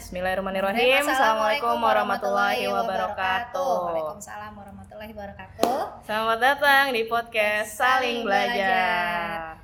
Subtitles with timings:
[0.00, 1.04] Bismillahirrahmanirrahim.
[1.04, 3.76] Assalamualaikum warahmatullahi wabarakatuh.
[3.84, 6.08] Waalaikumsalam warahmatullahi wabarakatuh.
[6.08, 9.60] Selamat datang di podcast Saling Belajar.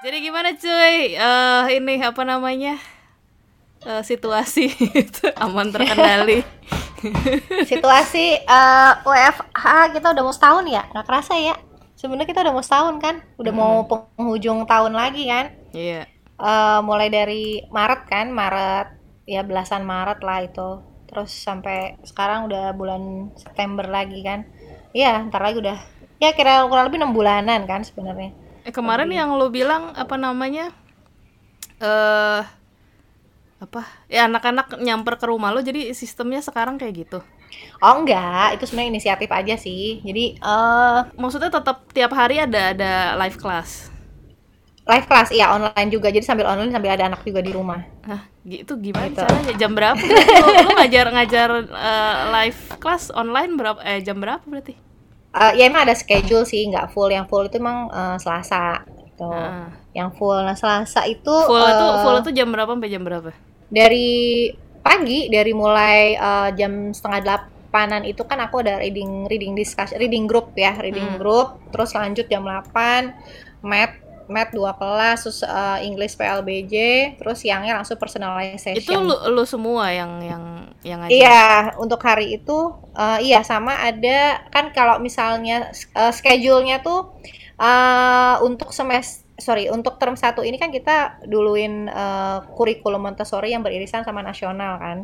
[0.00, 0.96] Jadi gimana cuy?
[1.20, 2.80] Eh ini apa namanya?
[3.84, 4.72] Eh, situasi
[5.04, 6.40] itu aman terkendali.
[7.70, 9.64] Situasi eh, WFH
[9.94, 10.82] kita udah mau setahun ya?
[10.90, 11.54] Nggak kerasa ya?
[11.98, 13.14] Sebenarnya kita udah mau setahun kan?
[13.38, 15.54] Udah mau penghujung tahun lagi kan?
[15.74, 16.06] Iya.
[16.42, 18.26] Eh, mulai dari Maret kan?
[18.30, 18.88] Maret
[19.26, 20.82] ya belasan Maret lah itu.
[21.06, 24.48] Terus sampai sekarang udah bulan September lagi kan?
[24.96, 25.78] Iya, ntar lagi udah
[26.22, 28.30] ya kira kurang lebih enam bulanan kan sebenarnya.
[28.62, 30.70] Eh, kemarin yang lu bilang apa namanya?
[31.82, 32.61] Eh
[33.64, 33.82] apa?
[34.14, 37.18] Ya anak-anak nyamper ke rumah lo jadi sistemnya sekarang kayak gitu.
[37.84, 40.00] Oh enggak, itu sebenarnya inisiatif aja sih.
[40.06, 43.70] Jadi eh Maksudnya tetap tiap hari ada ada live class.
[44.90, 46.08] live class iya online juga.
[46.10, 47.80] Jadi sambil online sambil ada anak juga di rumah.
[48.08, 49.22] Hah, gitu gimana Gitu.
[49.22, 49.52] caranya?
[49.60, 50.02] Jam berapa?
[50.42, 54.74] lu, lu ngajar ngajar eh, live class online berapa eh jam berapa berarti?
[55.32, 57.08] Eh, ya emang ada schedule sih, nggak full.
[57.16, 59.32] Yang full itu emang eh, Selasa gitu.
[59.32, 59.72] Ah.
[59.96, 63.30] Yang full nah Selasa itu Full itu eh, full itu jam berapa sampai jam berapa?
[63.72, 64.10] Dari
[64.84, 70.24] pagi dari mulai eh, jam setengah delapanan itu kan aku ada reading reading discussion reading
[70.30, 71.18] group ya reading Hmm.
[71.20, 73.16] group terus lanjut jam 8
[73.64, 73.94] math
[74.28, 76.74] math dua kelas terus eh, English PLBJ
[77.20, 80.44] terus siangnya langsung personalization Itu lu lu semua yang yang
[80.82, 81.12] yang ngajar.
[81.12, 81.40] Iya,
[81.82, 82.58] untuk hari itu
[82.96, 87.12] eh, iya sama ada kan kalau misalnya eh, schedule-nya tuh
[87.60, 93.66] eh, untuk semester sorry untuk term satu ini kan kita duluin eh, kurikulum Montessori yang
[93.66, 94.98] beririsan sama nasional kan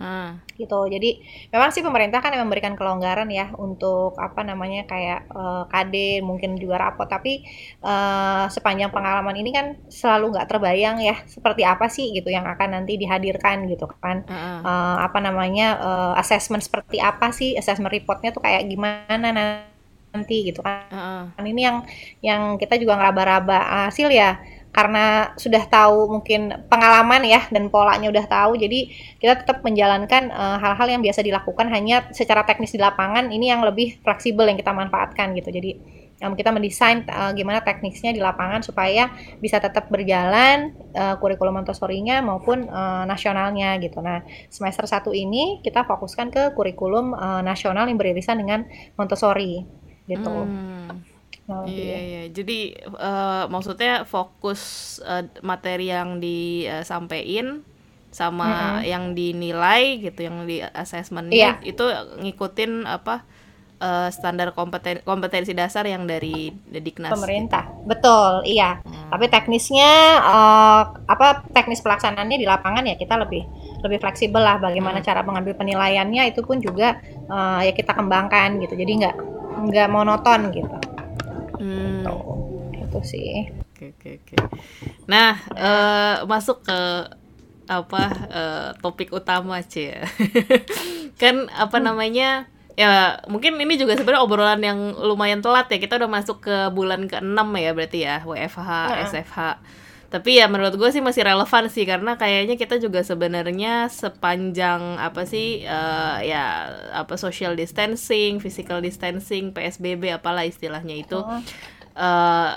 [0.00, 0.40] Ah.
[0.56, 0.88] gitu.
[0.88, 1.20] Jadi
[1.52, 6.56] memang sih pemerintah kan yang memberikan kelonggaran ya untuk apa namanya kayak eh, KD mungkin
[6.56, 7.44] juga rapot tapi
[7.84, 12.80] eh, sepanjang pengalaman ini kan selalu nggak terbayang ya seperti apa sih gitu yang akan
[12.80, 14.64] nanti dihadirkan gitu kan ah.
[14.64, 19.79] eh, apa namanya eh, assessment seperti apa sih assessment reportnya tuh kayak gimana nanti
[20.26, 21.22] gitu kan Ah, ah.
[21.38, 21.86] Kan ini yang
[22.20, 28.22] yang kita juga ngeraba-raba hasil ya karena sudah tahu mungkin pengalaman ya dan polanya udah
[28.30, 28.86] tahu jadi
[29.18, 33.66] kita tetap menjalankan eh, hal-hal yang biasa dilakukan hanya secara teknis di lapangan ini yang
[33.66, 35.74] lebih fleksibel yang kita manfaatkan gitu jadi
[36.22, 39.10] em, kita mendesain eh, gimana teknisnya di lapangan supaya
[39.42, 43.98] bisa tetap berjalan eh, kurikulum Montessori-nya maupun eh, nasionalnya gitu.
[44.04, 44.22] Nah,
[44.52, 49.79] semester 1 ini kita fokuskan ke kurikulum eh, nasional yang beririsan dengan Montessori
[50.10, 50.34] gitu.
[50.44, 51.06] Hmm.
[51.46, 52.22] Nah, Iya, iya.
[52.30, 54.60] Jadi eh, maksudnya fokus
[55.02, 57.62] eh, materi yang disampaikan
[58.10, 61.62] sama yang dinilai gitu, yang di assessmentnya Iya.
[61.62, 61.84] itu
[62.22, 63.22] ngikutin apa
[63.80, 67.14] eh, standar kompeten kompetensi dasar yang dari Diknas.
[67.14, 67.66] pemerintah.
[67.86, 68.78] Betul, iya.
[68.82, 69.10] Hmm.
[69.10, 69.92] Tapi teknisnya
[70.22, 73.42] eh, apa teknis pelaksanaannya di lapangan ya kita lebih
[73.80, 78.74] lebih fleksibel lah bagaimana cara mengambil penilaiannya itu pun juga eh, ya kita kembangkan gitu.
[78.74, 79.16] Jadi nggak
[79.50, 80.76] nggak monoton gitu.
[81.60, 82.04] Hmm.
[82.76, 83.50] Itu sih.
[83.74, 84.36] Oke oke oke.
[85.08, 86.80] Nah, eh, masuk ke
[87.70, 90.02] apa eh, topik utama cie.
[91.22, 92.50] kan apa namanya?
[92.78, 95.76] Ya, mungkin ini juga sebenarnya obrolan yang lumayan telat ya.
[95.76, 99.04] Kita udah masuk ke bulan ke-6 ya berarti ya, WFH, Heeh.
[99.04, 99.38] SFH.
[100.10, 105.22] Tapi ya menurut gue sih masih relevan sih karena kayaknya kita juga sebenarnya sepanjang apa
[105.22, 111.38] sih eh, ya apa social distancing, physical distancing, PSBB apalah istilahnya itu Oh.
[111.94, 112.52] eh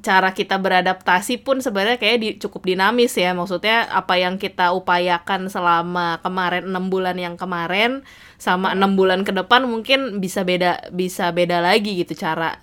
[0.00, 5.52] cara kita beradaptasi pun sebenarnya kayak di, cukup dinamis ya maksudnya apa yang kita upayakan
[5.52, 8.00] selama kemarin enam bulan yang kemarin
[8.40, 12.56] sama enam bulan ke depan mungkin bisa beda bisa beda lagi gitu cara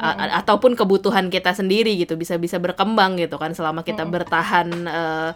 [0.00, 4.66] a- a- ataupun kebutuhan kita sendiri gitu bisa bisa berkembang gitu kan selama kita bertahan
[4.88, 5.30] eh,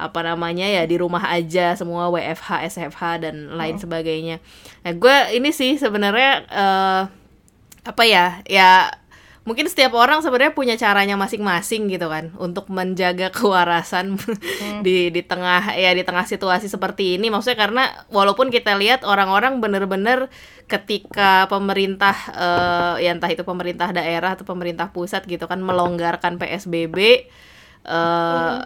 [0.00, 4.36] apa namanya ya di rumah aja semua WFH SFH dan lain sebagainya.
[4.80, 7.02] Nah gue ini sih sebenarnya eh,
[7.80, 8.92] apa ya ya
[9.40, 14.20] mungkin setiap orang sebenarnya punya caranya masing-masing gitu kan untuk menjaga kewarasan
[14.84, 17.32] di di tengah ya di tengah situasi seperti ini.
[17.32, 20.28] Maksudnya karena walaupun kita lihat orang-orang bener-bener
[20.68, 27.26] ketika pemerintah eh, ya entah itu pemerintah daerah atau pemerintah pusat gitu kan melonggarkan PSBB
[27.80, 28.56] eh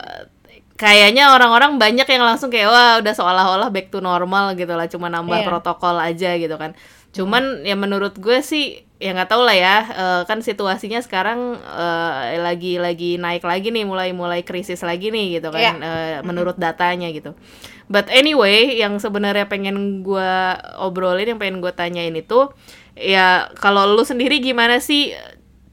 [0.74, 5.06] kayaknya orang-orang banyak yang langsung kayak wah udah seolah-olah back to normal gitu lah cuma
[5.06, 5.46] nambah Iya.
[5.46, 6.74] protokol aja gitu kan
[7.14, 8.64] cuman ya menurut gue sih
[8.98, 13.86] ya nggak tahu lah ya eh, kan situasinya sekarang eh, lagi lagi naik lagi nih
[13.86, 15.72] mulai mulai krisis lagi nih gitu kan Iya.
[15.78, 17.38] eh, menurut datanya gitu
[17.86, 20.30] but anyway yang sebenarnya pengen gue
[20.78, 22.50] obrolin yang pengen gue tanyain itu
[22.94, 25.14] ya kalau lu sendiri gimana sih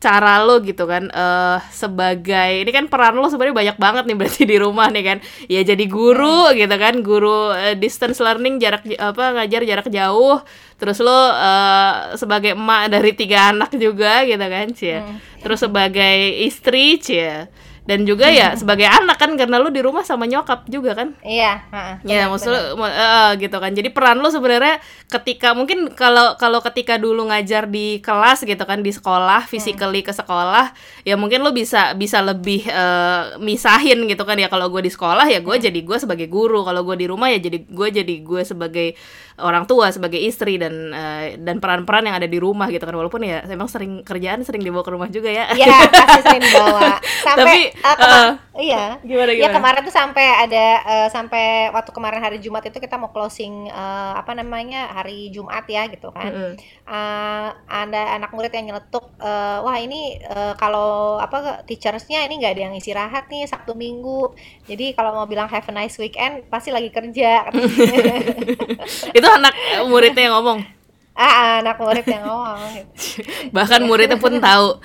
[0.02, 4.44] cara lo gitu kan uh, sebagai ini kan peran lo sebenarnya banyak banget nih berarti
[4.50, 6.58] di rumah nih kan ya jadi guru hmm.
[6.58, 10.42] gitu kan guru uh, distance learning jarak apa ngajar jarak jauh
[10.82, 15.46] terus lo uh, sebagai emak dari tiga anak juga gitu kan cie hmm.
[15.46, 16.18] terus sebagai
[16.50, 17.46] istri cie
[17.82, 21.18] dan juga ya sebagai anak kan karena lu di rumah sama nyokap juga kan?
[21.26, 23.74] Iya uh, ya maksud lu uh, gitu kan.
[23.74, 24.78] Jadi peran lu sebenarnya
[25.10, 30.14] ketika mungkin kalau kalau ketika dulu ngajar di kelas gitu kan di sekolah physically ke
[30.14, 30.78] sekolah
[31.10, 34.38] ya mungkin lu bisa bisa lebih uh, misahin gitu kan.
[34.38, 36.62] Ya kalau gue di sekolah ya gue jadi gue sebagai guru.
[36.62, 38.94] Kalau gue di rumah ya jadi gue jadi gue sebagai
[39.42, 42.94] orang tua sebagai istri dan uh, dan peran-peran yang ada di rumah gitu kan.
[42.94, 45.50] Walaupun ya memang sering kerjaan sering dibawa ke rumah juga ya.
[45.58, 47.02] Iya pasti sering dibawa.
[47.26, 48.30] Sampai Tapi, uh, uh,
[48.60, 49.00] iya.
[49.02, 49.48] Gimana, iya, gimana?
[49.48, 53.72] ya kemarin tuh sampai ada uh, sampai waktu kemarin hari Jumat itu kita mau closing
[53.72, 56.32] uh, apa namanya hari Jumat ya gitu kan.
[56.32, 56.54] Mm -hmm.
[56.90, 62.54] uh, ada anak murid yang nyeletuk uh, wah ini uh, kalau apa teachersnya ini nggak
[62.58, 64.36] ada yang istirahat nih Sabtu Minggu.
[64.68, 67.48] Jadi kalau mau bilang have a nice weekend pasti lagi kerja.
[69.18, 69.54] Itu anak
[69.88, 70.82] muridnya yang ngomong?
[71.12, 72.88] Ah anak murid yang ngomong.
[73.56, 74.80] Bahkan muridnya pun tahu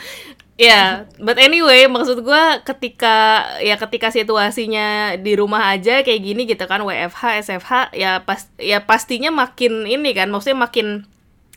[0.56, 0.88] Ya, yeah,
[1.20, 6.81] but anyway, maksud gue ketika ya ketika situasinya di rumah aja kayak gini gitu kan
[6.81, 11.05] WFH, SFH ya pas ya pastinya makin ini kan, maksudnya makin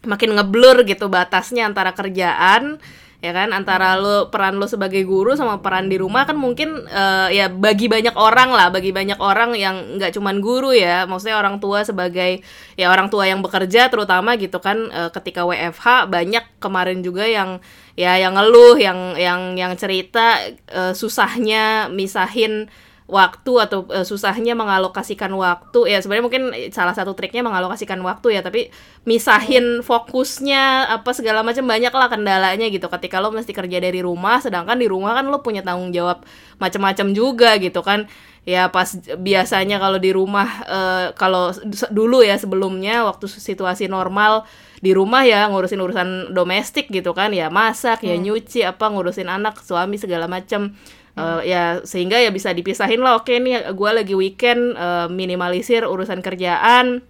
[0.04, 2.84] makin ngeblur gitu batasnya antara kerjaan
[3.20, 3.52] ya kan?
[3.52, 7.92] Antara lo peran lo sebagai guru sama peran di rumah kan mungkin uh, ya bagi
[7.92, 11.04] banyak orang lah bagi banyak orang yang nggak cuman guru ya.
[11.08, 12.42] Maksudnya orang tua sebagai
[12.80, 17.60] ya orang tua yang bekerja terutama gitu kan uh, ketika WFH banyak kemarin juga yang
[18.00, 20.40] ya yang ngeluh yang yang yang cerita
[20.72, 22.72] uh, susahnya misahin
[23.10, 25.90] waktu atau uh, susahnya mengalokasikan waktu.
[25.90, 28.70] Ya sebenarnya mungkin salah satu triknya mengalokasikan waktu ya tapi
[29.04, 32.86] misahin fokusnya apa segala macam banyak lah kendalanya gitu.
[32.86, 36.22] Ketika lo mesti kerja dari rumah sedangkan di rumah kan lo punya tanggung jawab
[36.62, 38.06] macam-macam juga gitu kan.
[38.48, 41.52] Ya pas biasanya kalau di rumah uh, kalau
[41.90, 44.48] dulu ya sebelumnya waktu situasi normal
[44.80, 47.34] di rumah ya ngurusin urusan domestik gitu kan.
[47.34, 48.22] Ya masak ya hmm.
[48.22, 50.78] ya nyuci apa ngurusin anak suami segala macam
[51.18, 56.20] uh, ya sehingga ya bisa dipisahin lah oke nih gue lagi weekend uh, minimalisir urusan
[56.20, 57.02] kerjaan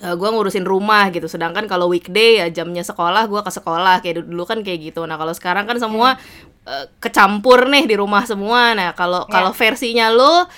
[0.00, 1.28] uh, eh, gue ngurusin rumah gitu.
[1.28, 5.04] Sedangkan kalau weekday ya jamnya sekolah gue ke sekolah kayak dulu kan kayak gitu.
[5.04, 6.16] Nah kalau sekarang kan semua
[6.66, 8.72] uh, kecampur nih di rumah semua.
[8.72, 9.32] Nah kalau yeah.
[9.32, 10.48] kalau versinya lo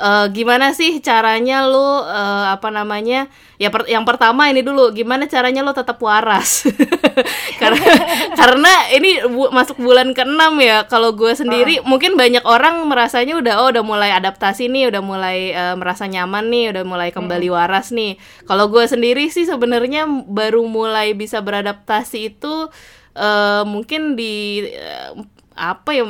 [0.00, 3.28] uh, gimana sih caranya lu uh, apa namanya
[3.60, 6.64] ya per yang pertama ini dulu gimana caranya lu tetap waras
[7.62, 7.92] karena
[8.40, 11.86] karena ini bu masuk bulan keenam ya kalau gue sendiri uh.
[11.86, 16.48] mungkin banyak orang merasanya udah oh udah mulai adaptasi nih udah mulai uh, merasa nyaman
[16.48, 17.56] nih udah mulai kembali hmm.
[17.60, 18.16] waras nih
[18.48, 22.72] kalau gue sendiri sih sebenarnya baru mulai bisa beradaptasi itu
[23.14, 25.20] uh, mungkin di uh,
[25.60, 26.04] apa ya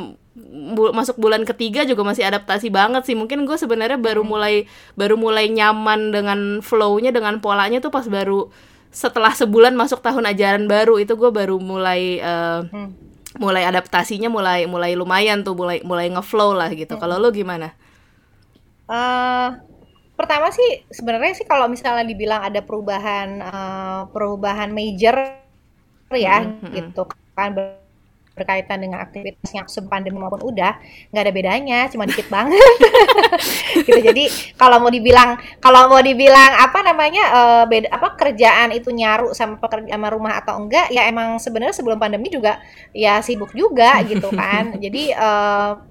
[0.74, 4.30] bu masuk bulan ketiga juga masih adaptasi banget sih mungkin gue sebenarnya baru hmm.
[4.30, 4.54] mulai
[4.96, 8.48] baru mulai nyaman dengan flownya dengan polanya tuh pas baru
[8.90, 12.88] setelah sebulan masuk tahun ajaran baru itu gue baru mulai uh, hmm.
[13.38, 17.02] mulai adaptasinya mulai mulai lumayan tuh mulai mulai ngeflow lah gitu hmm.
[17.02, 17.70] kalau lo gimana?
[18.90, 19.54] Uh,
[20.18, 25.38] pertama sih sebenarnya sih kalau misalnya dibilang ada perubahan uh, perubahan major
[26.10, 26.72] ya hmm, hmm.
[26.74, 27.06] gitu
[27.38, 27.54] kan
[28.34, 30.78] berkaitan dengan aktivitasnya sebelum pandemi maupun udah
[31.12, 32.56] nggak ada bedanya cuma dikit banget
[33.86, 34.24] gitu jadi
[34.56, 39.60] kalau mau dibilang kalau mau dibilang apa namanya uh, beda apa kerjaan itu nyaru sama
[39.60, 42.62] pekerja sama rumah atau enggak ya emang sebenarnya sebelum pandemi juga
[42.96, 44.74] ya sibuk juga gitu kan.
[44.84, 45.89] Jadi uh,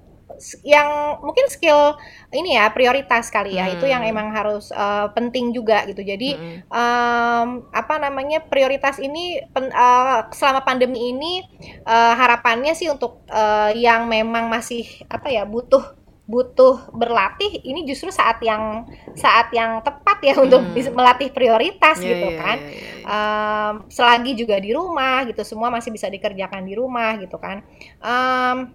[0.64, 2.00] yang mungkin skill
[2.32, 3.74] ini ya prioritas kali ya hmm.
[3.76, 4.12] itu yang hmm.
[4.12, 6.58] emang harus uh, penting juga gitu jadi hmm.
[6.72, 11.44] um, apa namanya prioritas ini pen, uh, selama pandemi ini
[11.84, 18.14] uh, harapannya sih untuk uh, yang memang masih apa ya butuh butuh berlatih ini justru
[18.14, 18.86] saat yang
[19.18, 20.46] saat yang tepat ya hmm.
[20.46, 20.62] untuk
[20.94, 23.08] melatih prioritas yeah, gitu yeah, kan yeah, yeah, yeah.
[23.10, 27.66] Um, selagi juga di rumah gitu semua masih bisa dikerjakan di rumah gitu kan
[27.98, 28.70] um,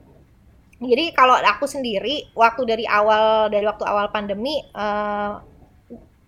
[0.85, 5.31] jadi kalau aku sendiri waktu dari awal dari waktu awal pandemi eh,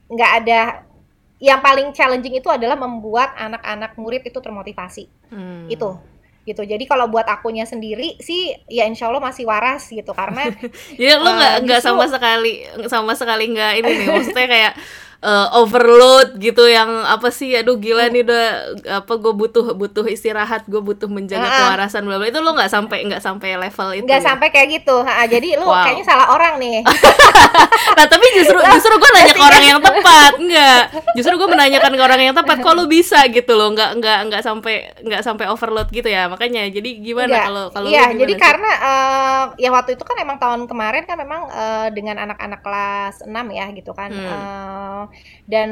[0.07, 0.61] nggak uh, ada
[1.37, 5.05] yang paling challenging itu adalah membuat anak-anak murid itu termotivasi.
[5.27, 5.67] Hmm.
[5.67, 5.91] itu
[6.47, 6.63] gitu.
[6.63, 10.15] Jadi kalau buat akunya sendiri sih ya insya Allah masih waras gitu.
[10.15, 10.47] Karena
[10.97, 14.07] jadi lo nggak uh, nggak sama sekali sama sekali nggak ini nih.
[14.07, 14.73] Maksudnya kayak
[15.21, 18.45] uh, overload gitu yang apa sih aduh gila nih udah
[19.01, 22.69] apa gue butuh butuh istirahat gue butuh menjaga uh kewarasan bla bla itu lo nggak
[22.69, 24.27] sampai nggak sampai level itu nggak ya?
[24.29, 24.95] sampai kayak gitu.
[25.01, 25.83] Ha, jadi lo wow.
[25.83, 26.83] kayaknya salah orang nih.
[27.87, 30.33] Nah tapi justru justru gue nanya ke orang yang tepat.
[30.37, 30.83] Nggak.
[31.17, 33.25] Justru gue menanyakan ke orang yang tepat kok lo bisa?
[33.25, 33.73] gitu loh.
[33.73, 36.29] Nggak nggak nggak sampai nggak sampai overload gitu ya.
[36.29, 38.41] Makanya jadi gimana kalau kalau iya jadi sih?
[38.41, 43.25] karena uh, ya waktu itu kan emang tahun kemarin kan memang uh, dengan anak-anak kelas
[43.25, 44.27] 6 ya gitu kan hmm.
[44.27, 45.03] uh,
[45.47, 45.69] dan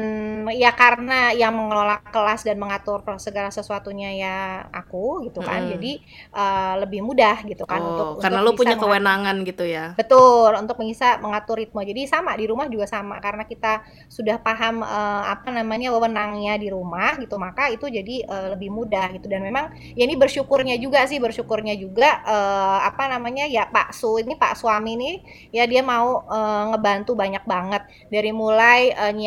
[0.54, 4.36] ya karena yang mengelola kelas dan mengatur segala sesuatunya ya
[4.72, 5.70] aku gitu kan hmm.
[5.76, 5.92] jadi
[6.32, 9.86] uh, lebih mudah gitu kan oh, untuk karena untuk lo punya kewenangan gitu ya?
[9.98, 11.82] Betul untuk bisa mengatur ritme.
[11.82, 13.18] Jadi sama di rumah juga sama.
[13.18, 18.46] Karena kita sudah paham uh, apa namanya wewenangnya di rumah gitu maka itu jadi uh,
[18.56, 19.26] lebih mudah gitu.
[19.26, 24.16] Dan memang ya ini bersyukurnya juga sih bersyukurnya juga uh, apa namanya ya Pak Su
[24.22, 25.12] ini Pak suami ini
[25.50, 27.82] ya dia mau uh, ngebantu banyak banget.
[28.08, 29.25] Dari mulai uh, nyiapin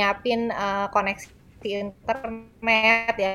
[0.52, 1.28] uh, koneksi
[1.64, 3.32] internet ya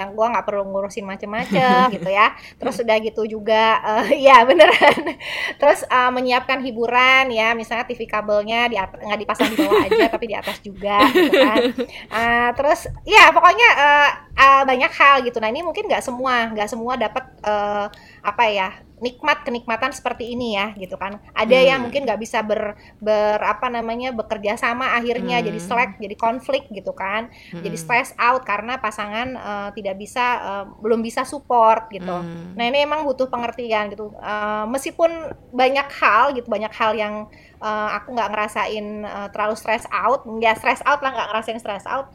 [0.00, 2.32] yang gue nggak perlu ngurusin macem-macem gitu ya.
[2.56, 5.20] Terus udah gitu juga uh, ya beneran.
[5.60, 10.24] Terus uh, menyiapkan hiburan ya misalnya TV kabelnya di nggak dipasang di bawah aja tapi
[10.32, 11.62] di atas juga gitu kan.
[12.08, 15.36] Uh, terus ya pokoknya uh, uh, banyak hal gitu.
[15.36, 17.86] Nah ini mungkin nggak semua nggak semua dapat uh,
[18.24, 18.68] apa ya
[19.00, 21.66] nikmat kenikmatan seperti ini ya gitu kan ada hmm.
[21.66, 25.46] yang mungkin nggak bisa ber, ber apa namanya bekerja sama akhirnya hmm.
[25.48, 27.64] jadi slack jadi konflik gitu kan hmm.
[27.64, 32.54] jadi stress out karena pasangan uh, tidak bisa uh, belum bisa support gitu hmm.
[32.60, 37.24] nah ini emang butuh pengertian gitu uh, meskipun banyak hal gitu banyak hal yang
[37.64, 41.88] uh, aku nggak ngerasain uh, terlalu stress out nggak stress out lah nggak ngerasain stress
[41.88, 42.12] out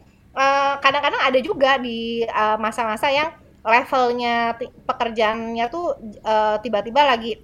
[0.83, 2.27] kadang-kadang uh, ada juga di
[2.59, 3.29] masa-masa uh, yang
[3.65, 4.53] levelnya
[4.85, 7.41] pekerjaannya tuh uh, tiba-tiba lagi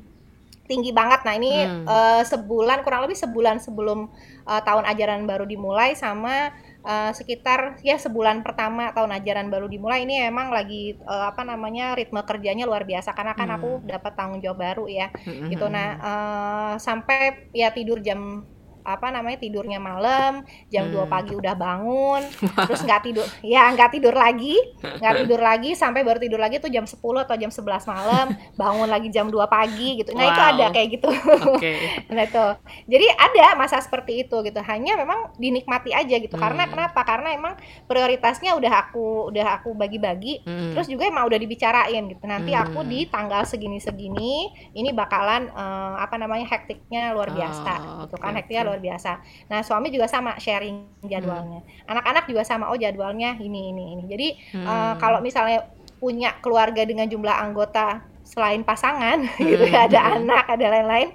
[0.69, 1.27] tinggi banget.
[1.27, 1.83] Nah ini hmm.
[1.83, 4.07] uh, sebulan kurang lebih sebulan sebelum
[4.47, 6.55] uh, tahun ajaran baru dimulai sama
[6.87, 11.97] uh, sekitar ya sebulan pertama tahun ajaran baru dimulai ini emang lagi uh, apa namanya
[11.99, 13.57] ritme kerjanya luar biasa karena kan hmm.
[13.59, 15.51] aku dapat tanggung jawab baru ya hmm.
[15.51, 15.67] gitu.
[15.67, 18.47] Nah uh, sampai ya tidur jam
[18.83, 21.05] apa namanya tidurnya malam jam hmm.
[21.05, 22.21] 2 pagi udah bangun
[22.67, 26.71] terus nggak tidur ya nggak tidur lagi nggak tidur lagi sampai baru tidur lagi tuh
[26.73, 28.25] jam 10 atau jam 11 malam
[28.59, 30.31] bangun lagi jam 2 pagi gitu nah wow.
[30.31, 31.09] itu ada kayak gitu
[31.57, 31.75] okay.
[32.15, 32.45] nah itu
[32.89, 36.43] jadi ada masa seperti itu gitu hanya memang dinikmati aja gitu hmm.
[36.43, 37.53] karena kenapa karena emang
[37.85, 40.73] prioritasnya udah aku udah aku bagi-bagi hmm.
[40.77, 42.61] terus juga emang udah dibicarain gitu nanti hmm.
[42.61, 48.35] aku di tanggal segini-segini ini bakalan uh, apa namanya hektiknya luar biasa oh, gitu kan
[48.37, 49.19] hektiknya luar biasa.
[49.51, 51.59] Nah suami juga sama sharing jadwalnya.
[51.59, 51.91] Hmm.
[51.91, 52.71] Anak-anak juga sama.
[52.71, 54.03] Oh jadwalnya ini ini ini.
[54.07, 54.65] Jadi hmm.
[54.65, 55.67] uh, kalau misalnya
[55.99, 59.43] punya keluarga dengan jumlah anggota selain pasangan hmm.
[59.51, 61.11] gitu ya ada anak ada lain-lain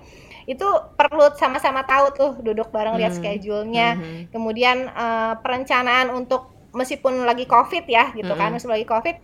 [0.46, 3.02] itu perlu sama-sama tahu tuh duduk bareng hmm.
[3.02, 3.98] lihat schedule-nya.
[3.98, 4.30] Hmm.
[4.30, 8.54] Kemudian uh, perencanaan untuk meskipun lagi covid ya gitu kan, hmm.
[8.54, 9.16] kan meskipun lagi covid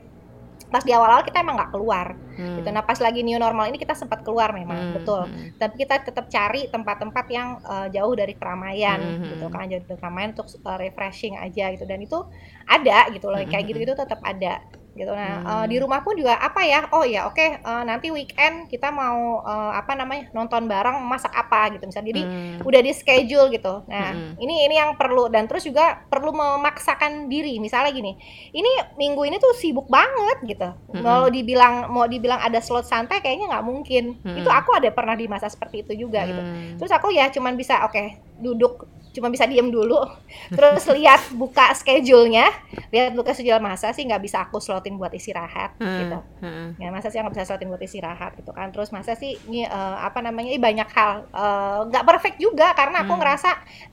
[0.73, 2.64] pas di awal-awal kita emang nggak keluar hmm.
[2.64, 4.93] gitu nah pas lagi new normal ini kita sempat keluar memang hmm.
[4.97, 5.61] betul hmm.
[5.61, 9.37] tapi kita tetap cari tempat-tempat yang uh, jauh dari keramaian hmm.
[9.37, 12.19] gitu kan jauh dari keramaian untuk uh, refreshing aja gitu dan itu
[12.64, 15.49] ada gitu loh kayak gitu itu tetap ada gitu nah hmm.
[15.49, 18.93] uh, di rumah pun juga apa ya oh ya oke okay, uh, nanti weekend kita
[18.93, 22.69] mau uh, apa namanya nonton bareng masak apa gitu misalnya jadi hmm.
[22.69, 24.37] udah di schedule gitu nah hmm.
[24.37, 28.13] ini ini yang perlu dan terus juga perlu memaksakan diri misalnya gini
[28.53, 28.71] ini
[29.01, 31.01] minggu ini tuh sibuk banget gitu hmm.
[31.01, 34.45] mau dibilang mau dibilang ada slot santai kayaknya nggak mungkin hmm.
[34.45, 36.37] itu aku ada pernah di masa seperti itu juga gitu.
[36.37, 36.77] hmm.
[36.77, 40.00] gitu terus aku ya cuman bisa oke okay, duduk cuma bisa diem dulu
[40.57, 42.49] terus lihat buka schedule-nya
[42.88, 46.69] lihat buka schedule masa sih nggak bisa aku slotin buat istirahat hmm, gitu hmm.
[46.81, 50.00] ya masa sih nggak bisa slotin buat istirahat gitu kan terus masa sih ini uh,
[50.00, 53.21] apa namanya ini banyak hal eh, nggak uh, perfect juga karena aku hmm.
[53.21, 53.50] ngerasa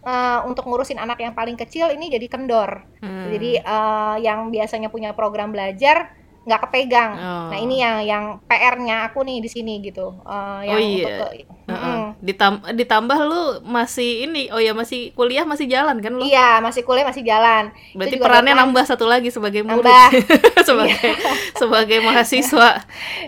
[0.07, 3.27] uh, untuk ngurusin anak yang paling kecil ini jadi kendor hmm.
[3.35, 6.15] jadi uh, yang biasanya punya program belajar
[6.50, 7.12] nggak kepegang.
[7.13, 7.53] Oh.
[7.53, 10.18] Nah ini yang yang PR-nya aku nih di sini gitu.
[10.25, 11.06] Uh, yang oh iya.
[11.06, 11.27] Untuk ke,
[11.70, 11.77] uh -uh.
[11.77, 12.08] Mm.
[12.25, 16.25] Ditam ditambah lu masih ini, oh ya masih kuliah masih jalan kan lu?
[16.25, 17.70] Iya masih kuliah masih jalan.
[17.94, 20.25] Berarti perannya nambah satu lagi sebagai murid,
[20.68, 21.13] sebagai iya.
[21.53, 22.82] sebagai mahasiswa.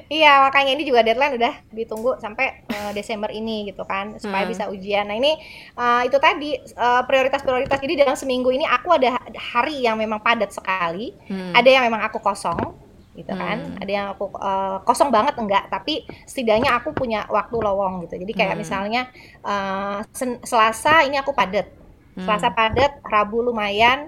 [0.10, 4.52] iya makanya ini juga deadline udah ditunggu sampai uh, Desember ini gitu kan supaya hmm.
[4.52, 5.06] bisa ujian.
[5.06, 5.38] Nah ini
[5.78, 7.78] uh, itu tadi uh, prioritas-prioritas.
[7.78, 11.54] Jadi dalam seminggu ini aku ada hari yang memang padat sekali, hmm.
[11.54, 12.81] ada yang memang aku kosong
[13.12, 13.82] gitu kan hmm.
[13.84, 18.34] ada yang aku uh, kosong banget enggak tapi setidaknya aku punya waktu lowong gitu jadi
[18.34, 18.62] kayak hmm.
[18.64, 19.02] misalnya
[19.44, 20.00] uh,
[20.48, 21.68] Selasa ini aku padat
[22.16, 22.24] hmm.
[22.24, 24.08] Selasa padat Rabu lumayan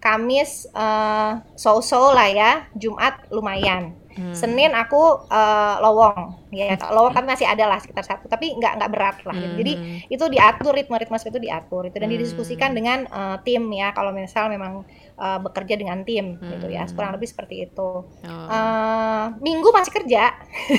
[0.00, 4.34] Kamis uh, so-so lah ya Jumat lumayan Hmm.
[4.34, 8.90] Senin aku uh, lowong, ya lowong kan masih ada lah sekitar satu, tapi nggak nggak
[8.90, 9.32] berat lah.
[9.38, 9.54] Gitu.
[9.62, 10.14] Jadi hmm.
[10.18, 12.14] itu diatur ritme-ritme itu diatur itu dan hmm.
[12.18, 13.94] didiskusikan dengan uh, tim ya.
[13.94, 14.82] Kalau misal memang
[15.20, 16.50] uh, bekerja dengan tim hmm.
[16.56, 17.90] gitu ya, kurang lebih seperti itu.
[18.08, 18.46] Oh.
[18.48, 20.32] Uh, minggu masih kerja,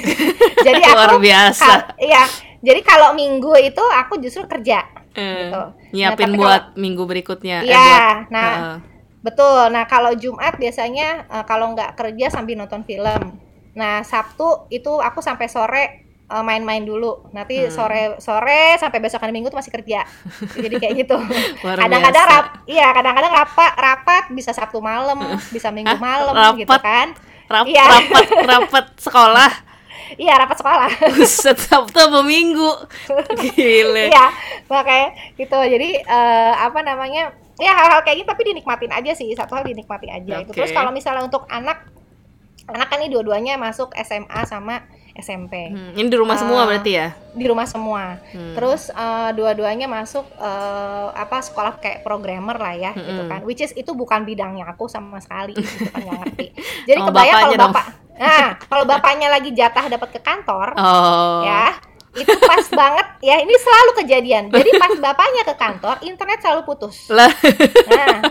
[0.67, 1.93] jadi aku luar biasa.
[2.01, 2.23] Iya,
[2.65, 4.89] jadi kalau minggu itu aku justru kerja.
[5.13, 5.61] Eh, gitu.
[5.93, 7.57] Nyiapin nah, buat kalau, minggu berikutnya.
[7.61, 8.51] Iya, eh, buat, nah.
[8.51, 8.77] Uh,
[9.21, 9.69] Betul.
[9.69, 13.37] Nah, kalau Jumat biasanya uh, kalau nggak kerja sambil nonton film.
[13.77, 16.00] Nah, Sabtu itu aku sampai sore
[16.39, 17.27] main-main dulu.
[17.35, 17.71] Nanti hmm.
[17.71, 20.07] sore sore sampai besok hari Minggu tuh masih kerja.
[20.55, 21.19] Jadi kayak gitu.
[21.83, 25.19] Kadang-kadang rap, iya, kadang-kadang rapat rapat bisa Sabtu malam,
[25.55, 27.11] bisa Minggu malam gitu kan.
[27.51, 27.83] Rap, iya.
[27.83, 29.51] Rapat rapat sekolah.
[30.19, 30.89] Iya, rapat sekolah.
[31.15, 32.67] Buset, Sabtu apa Minggu?
[33.55, 34.11] Gile.
[34.11, 34.27] iya,
[34.67, 35.55] makanya gitu.
[35.55, 37.35] Jadi uh, apa namanya?
[37.61, 40.49] ya hal-hal kayak gitu tapi dinikmatin aja sih satu hal dinikmati aja okay.
[40.49, 41.85] itu terus kalau misalnya untuk anak
[42.65, 44.85] anak kan ini dua-duanya masuk SMA sama
[45.15, 45.71] SMP.
[45.71, 47.07] Hmm, ini di rumah uh, semua berarti ya?
[47.35, 48.19] Di rumah semua.
[48.31, 48.55] Hmm.
[48.55, 53.03] Terus uh, dua-duanya masuk uh, apa sekolah kayak programmer lah ya, hmm.
[53.03, 53.39] gitu kan.
[53.43, 56.47] Which is itu bukan bidangnya aku sama sekali, gitu kan nggak ngerti.
[56.87, 61.43] Jadi oh, kebayang kalau bapak, nah kalau bapaknya lagi jatah dapat ke kantor, oh.
[61.43, 61.75] ya
[62.11, 67.07] itu pas banget ya ini selalu kejadian jadi pas bapaknya ke kantor internet selalu putus
[67.07, 67.31] nah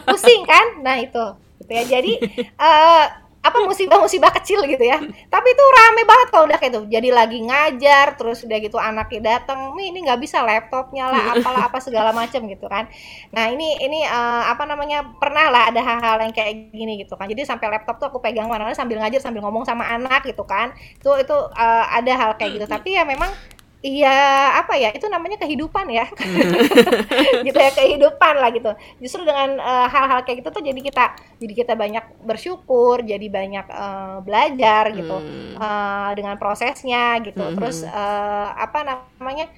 [0.04, 1.24] pusing kan nah itu
[1.64, 2.12] gitu ya jadi
[2.60, 3.04] uh,
[3.40, 5.00] apa musibah-musibah kecil gitu ya.
[5.00, 9.40] Tapi itu rame banget kalau udah kayak itu jadi lagi ngajar terus udah gitu anaknya
[9.40, 12.84] datang nih ini nggak bisa laptopnya lah apalah apa segala macam gitu kan.
[13.32, 17.32] Nah ini ini uh, apa namanya pernah lah ada hal-hal yang kayak gini gitu kan.
[17.32, 20.76] Jadi sampai laptop tuh aku pegang mana sambil ngajar sambil ngomong sama anak gitu kan.
[21.00, 22.66] Itu itu uh, ada hal kayak gitu.
[22.68, 23.32] Tapi ya memang
[23.80, 24.12] Iya
[24.60, 26.52] apa ya itu namanya kehidupan ya hmm.
[27.48, 28.68] gitu ya kehidupan lah gitu
[29.00, 31.04] justru dengan hal eh, hal-hal kayak gitu tuh jadi kita
[31.40, 35.56] jadi kita banyak bersyukur jadi banyak uh, belajar gitu hmm.
[35.56, 37.56] uh, dengan prosesnya gitu hmm.
[37.56, 39.48] terus uh, apa namanya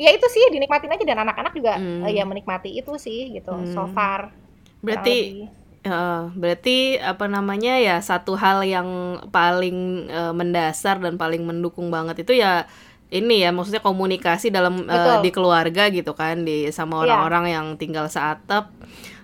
[0.00, 2.08] ya itu sih dinikmatin aja dan anak-anak juga hmm.
[2.08, 3.76] uh, ya menikmati itu sih gitu hmm.
[3.76, 4.32] so far
[4.80, 5.44] berarti
[5.86, 12.26] Uh, berarti apa namanya ya satu hal yang paling uh, mendasar dan paling mendukung banget
[12.26, 12.66] itu ya
[13.10, 17.14] ini ya maksudnya komunikasi dalam uh, di keluarga gitu kan di sama iya.
[17.14, 17.54] orang-orang yeah.
[17.58, 18.74] yang tinggal seatap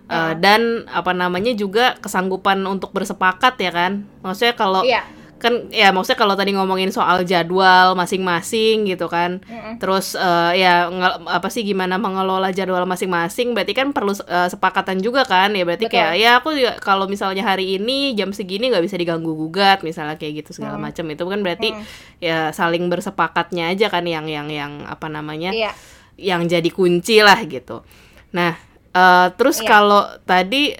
[0.07, 0.33] uh, uh.
[0.39, 6.23] dan apa namanya juga kesanggupan untuk bersepakat ya kan maksudnya kalau yeah kan ya maksudnya
[6.23, 9.83] kalau tadi ngomongin soal jadwal masing-masing gitu kan mm-hmm.
[9.83, 10.87] terus uh, ya
[11.27, 15.91] apa sih gimana mengelola jadwal masing-masing berarti kan perlu uh, sepakatan juga kan ya berarti
[15.91, 15.99] Betul.
[15.99, 20.15] kayak ya aku juga kalau misalnya hari ini jam segini nggak bisa diganggu gugat misalnya
[20.15, 20.83] kayak gitu segala mm.
[20.87, 21.83] macam itu kan berarti mm.
[22.23, 25.75] ya saling bersepakatnya aja kan yang yang yang apa namanya yeah.
[26.15, 27.83] yang jadi kunci lah gitu
[28.31, 28.55] nah
[28.95, 29.69] uh, terus yeah.
[29.69, 30.79] kalau tadi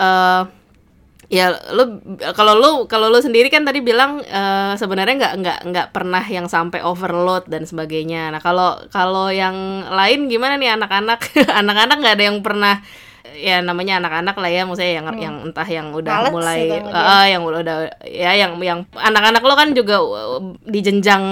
[0.00, 0.57] uh,
[1.28, 2.00] ya lu
[2.32, 6.48] kalau lu kalau lu sendiri kan tadi bilang uh, sebenarnya nggak nggak nggak pernah yang
[6.48, 11.20] sampai overload dan sebagainya nah kalau kalau yang lain gimana nih anak-anak
[11.60, 12.80] anak-anak nggak ada yang pernah
[13.36, 15.20] ya namanya anak-anak lah ya maksudnya yang hmm.
[15.20, 19.76] yang entah yang udah Males mulai uh, yang udah ya yang yang anak-anak lo kan
[19.76, 20.00] juga
[20.64, 21.24] di jenjang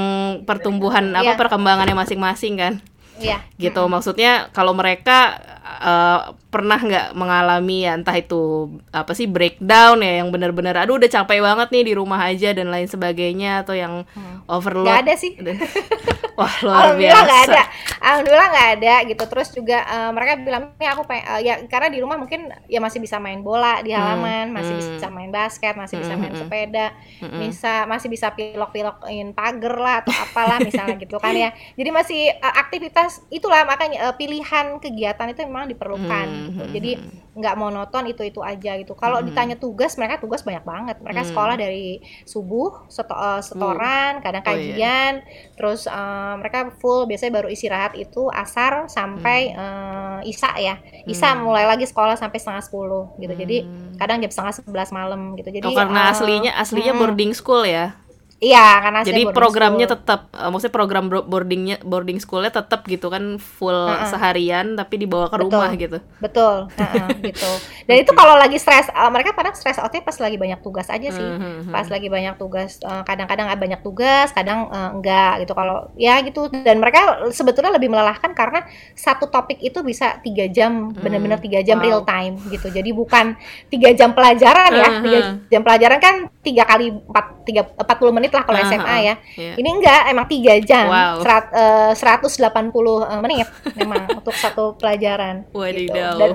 [0.45, 1.25] pertumbuhan yeah.
[1.25, 2.75] apa perkembangannya masing-masing kan
[3.17, 3.41] Iya.
[3.57, 3.89] Gitu hmm.
[3.89, 10.33] maksudnya kalau mereka uh, pernah nggak mengalami ya entah itu apa sih breakdown ya yang
[10.33, 14.47] benar-benar aduh udah capek banget nih di rumah aja dan lain sebagainya atau yang hmm.
[14.49, 14.89] overload.
[14.89, 15.33] Gak ada sih.
[16.39, 17.33] Wah luar Alhamdulillah biasa.
[17.33, 17.63] Gak ada.
[17.97, 19.25] Alhamdulillah nggak ada gitu.
[19.25, 22.77] Terus juga uh, mereka bilang nih aku pengen uh, ya karena di rumah mungkin ya
[22.77, 23.99] masih bisa main bola di hmm.
[23.99, 24.55] halaman, hmm.
[24.55, 24.93] masih hmm.
[25.01, 26.41] bisa main basket, masih bisa main hmm.
[26.45, 26.87] sepeda,
[27.25, 27.41] hmm.
[27.41, 31.57] bisa masih bisa pilok-pilokin pagar lah atau apalah misalnya gitu kan ya.
[31.81, 36.27] Jadi masih uh, aktivitas itulah makanya uh, pilihan kegiatan itu memang diperlukan.
[36.29, 36.47] Hmm.
[36.53, 36.65] Gitu.
[36.77, 36.93] Jadi
[37.37, 38.93] nggak monoton itu itu aja gitu.
[38.93, 39.27] Kalau hmm.
[39.33, 40.97] ditanya tugas mereka tugas banyak banget.
[41.01, 41.31] Mereka hmm.
[41.33, 45.53] sekolah dari subuh seto uh, setoran, kadang kajian, oh, iya.
[45.57, 49.61] terus uh, mereka full biasanya baru istirahat itu asar sampai hmm.
[49.61, 50.77] uh, isa ya.
[51.09, 51.41] Isa hmm.
[51.45, 53.33] mulai lagi sekolah sampai setengah sepuluh gitu.
[53.33, 53.41] Hmm.
[53.41, 53.57] Jadi
[53.97, 55.49] kadang jam setengah sebelas malam gitu.
[55.49, 57.01] Jadi oh, karena uh, aslinya aslinya hmm.
[57.01, 57.97] boarding school ya.
[58.37, 59.97] Iya, karena jadi programnya school.
[59.97, 64.09] tetap, uh, maksudnya program boardingnya boarding schoolnya tetap gitu kan full uh -uh.
[64.13, 65.49] seharian tapi dibawa ke Betul.
[65.49, 65.99] rumah gitu.
[66.21, 67.51] Betul, uh -uh, gitu.
[67.89, 71.09] Dan itu kalau lagi stres, uh, mereka kadang stres outnya pas lagi banyak tugas aja
[71.09, 71.25] sih.
[71.25, 71.73] Uh -huh.
[71.73, 72.77] Pas lagi banyak tugas,
[73.09, 75.57] kadang-kadang uh, banyak tugas, kadang uh, enggak gitu.
[75.57, 76.53] Kalau ya gitu.
[76.53, 81.81] Dan mereka sebetulnya lebih melelahkan karena satu topik itu bisa tiga jam, benar-benar tiga jam
[81.81, 81.85] wow.
[81.89, 82.69] real time gitu.
[82.69, 83.33] Jadi bukan
[83.73, 85.19] tiga jam pelajaran ya, tiga
[85.49, 88.97] jam pelajaran kan tiga kali empat tiga empat puluh menit menit lah kalau uh, SMA
[88.99, 89.15] ya.
[89.39, 89.57] Yeah.
[89.63, 91.23] Ini enggak, emang tiga jam, wow.
[91.23, 93.47] serat, uh, 180 uh, menit
[93.79, 95.47] memang untuk satu pelajaran.
[95.55, 95.95] Wadidaw.
[95.95, 96.19] Gitu.
[96.19, 96.31] Dan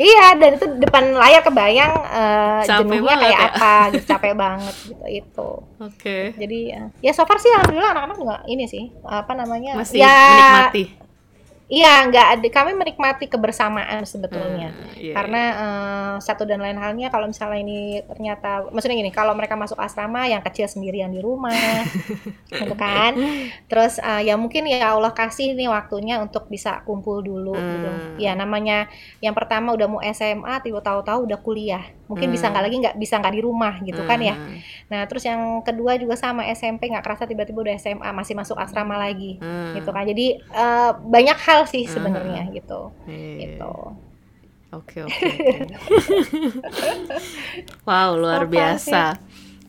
[0.00, 3.48] iya dan itu depan layar kebayang uh, jenuhnya kayak ya.
[3.52, 6.18] apa gitu capek banget gitu itu Oke.
[6.40, 10.16] jadi ya, ya so far sih alhamdulillah anak-anak juga ini sih apa namanya Masih ya
[10.72, 10.84] menikmati.
[11.70, 14.74] Iya nggak ada kami menikmati kebersamaan sebetulnya.
[14.74, 19.32] Hmm, iya, karena eh, satu dan lain halnya kalau misalnya ini ternyata maksudnya gini kalau
[19.38, 21.54] mereka masuk asrama yang kecil sendirian di rumah
[22.50, 23.14] gitu kan.
[23.70, 27.88] Terus eh, ya mungkin ya Allah kasih nih waktunya untuk bisa kumpul dulu gitu.
[27.88, 28.18] Hmm.
[28.18, 28.90] ya namanya
[29.22, 31.86] yang pertama udah mau SMA tiba tahu-tahu udah kuliah.
[32.10, 32.58] Mungkin bisa Hmm.
[32.58, 34.34] nggak lagi nggak bisa nggak di rumah gitu kan ya.
[34.34, 34.58] Hmm,
[34.90, 38.98] nah terus yang kedua juga sama SMP nggak kerasa tiba-tiba udah SMA masih masuk asrama
[38.98, 39.78] lagi hmm.
[39.78, 41.94] gitu kan jadi eh, banyak hal sih Hmm.
[41.94, 43.54] sebenarnya gitu Iya.
[43.54, 43.74] gitu
[44.70, 45.10] Oke oke.
[45.10, 45.66] oke.
[47.90, 49.02] wow luar far biasa.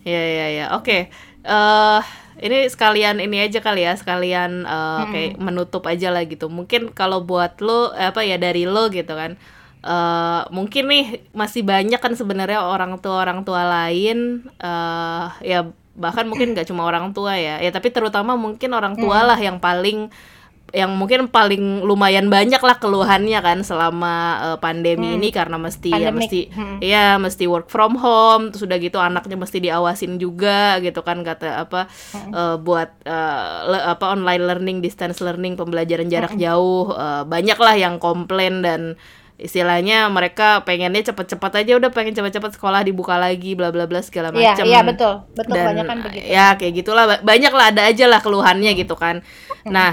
[0.05, 0.65] Ya ya ya.
[0.77, 1.09] Oke.
[1.41, 2.01] eh
[2.41, 6.53] ini sekalian ini aja kali ya sekalian eh, kayak menutup aja lah gitu.
[6.53, 9.41] Mungkin kalau buat lo apa ya dari lo gitu kan.
[9.81, 14.45] Eh mungkin nih masih banyak kan sebenarnya orang tua orang tua lain.
[14.61, 15.59] Eh ya
[15.91, 17.57] bahkan mungkin nggak cuma orang tua ya.
[17.57, 20.13] Ya tapi terutama mungkin orang tua lah yang paling
[20.71, 25.27] yang mungkin paling lumayan banyak lah keluhannya kan selama eh, pandemi ini.
[25.27, 26.15] Karena mesti ya Pandemic.
[26.23, 26.77] mesti Hmm.
[26.79, 28.55] ya mesti work from home.
[28.55, 31.27] Terus udah gitu anaknya mesti diawasin juga gitu kan.
[31.27, 36.87] Kata apa eh, buat eh, le- apa online learning distance learning pembelajaran jarak jauh.
[36.95, 38.95] Eh, banyak lah yang komplain dan
[39.41, 44.29] istilahnya mereka pengennya cepet-cepet aja udah pengen cepet-cepet sekolah dibuka lagi bla bla bla segala
[44.29, 46.25] Iya, macam iya betul, betul dan banyak kan begitu.
[46.27, 49.25] ya kayak gitulah Ba- banyak lah ada aja lah keluhannya gitu kan
[49.61, 49.91] nah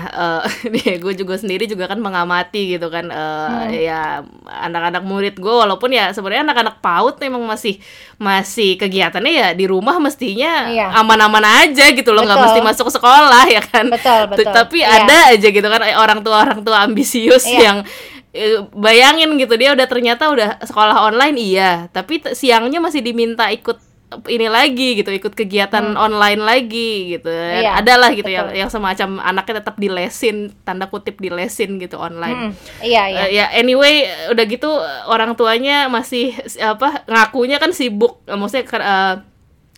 [0.76, 5.90] eh gue juga sendiri juga kan mengamati gitu kan eh, ya anak-anak murid gue walaupun
[5.90, 7.76] ya sebenarnya anak-anak paut memang masih
[8.16, 10.92] masih kegiatannya ya di rumah mestinya Iya.
[10.94, 14.50] aman-aman aja gitu loh nggak mesti masuk sekolah ya kan Betul, betul.
[14.50, 15.04] tapi Iya.
[15.04, 17.61] ada aja gitu kan eh, orang tua orang tua ambisius Iya.
[17.62, 17.78] yang
[18.70, 23.79] bayangin gitu dia udah ternyata udah sekolah online iya tapi siangnya masih diminta ikut
[24.24, 27.61] ini lagi gitu ikut kegiatan online lagi gitu Hmm.
[27.61, 28.57] Iya, adalah gitu yang betul.
[28.57, 33.20] yang semacam anaknya tetap dilesin tanda kutip dilesin gitu online Mm, iya, iya.
[33.20, 33.94] Eh, ya anyway
[34.29, 34.70] udah gitu
[35.05, 39.14] orang tuanya masih si- apa ngakunya kan sibuk Eh, maksudnya eh,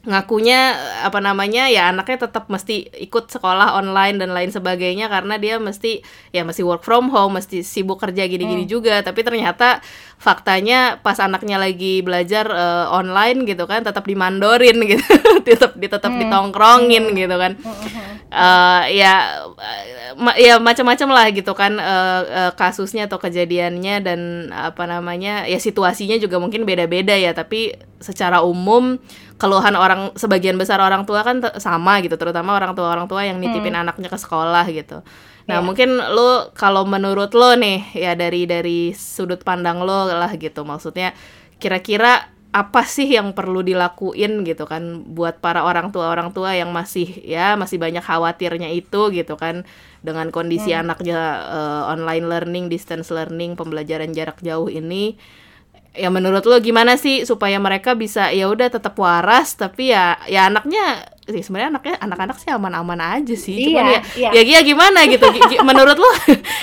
[0.00, 5.36] ngakunya eh, apa namanya ya anaknya tetap mesti ikut sekolah online dan lain sebagainya karena
[5.36, 6.00] dia mesti
[6.32, 9.04] ya mesti work from home mesti sibuk kerja gini-gini juga.
[9.04, 9.84] Tapi ternyata
[10.16, 15.04] faktanya pas anaknya lagi belajar eh, online gitu kan tetap dimandorin gitu.
[15.44, 17.60] Tetap tetap ditongkrongin gitu kan.
[18.30, 19.44] Eh ya
[20.16, 25.60] ma- ya macam-macam lah gitu kan eh, eh, kasusnya atau kejadiannya dan apa namanya ya
[25.60, 27.36] situasinya juga mungkin beda-beda ya.
[27.36, 28.96] Tapi secara umum
[29.40, 33.40] keluhan orang sebagian besar orang tua kan sama gitu terutama orang tua orang tua yang
[33.40, 35.00] nitipin anaknya ke sekolah gitu.
[35.48, 35.64] Nah Iya.
[35.64, 41.16] mungkin lo kalau menurut lo nih ya dari dari sudut pandang lo lah gitu maksudnya
[41.56, 46.74] kira-kira apa sih yang perlu dilakuin gitu kan buat para orang tua orang tua yang
[46.74, 49.62] masih ya masih banyak khawatirnya itu gitu kan
[50.02, 55.14] dengan kondisi anaknya eh, online learning distance learning pembelajaran jarak jauh ini
[55.90, 60.46] ya menurut lo gimana sih supaya mereka bisa ya udah tetap waras tapi ya ya
[60.46, 63.70] anaknya sih sebenarnya anaknya anak-anak sih aman-aman aja sih.
[63.70, 64.58] Cuman Iya, ya iya.
[64.58, 65.22] ya gimana gitu?
[65.30, 66.10] Gi- gi- menurut lo?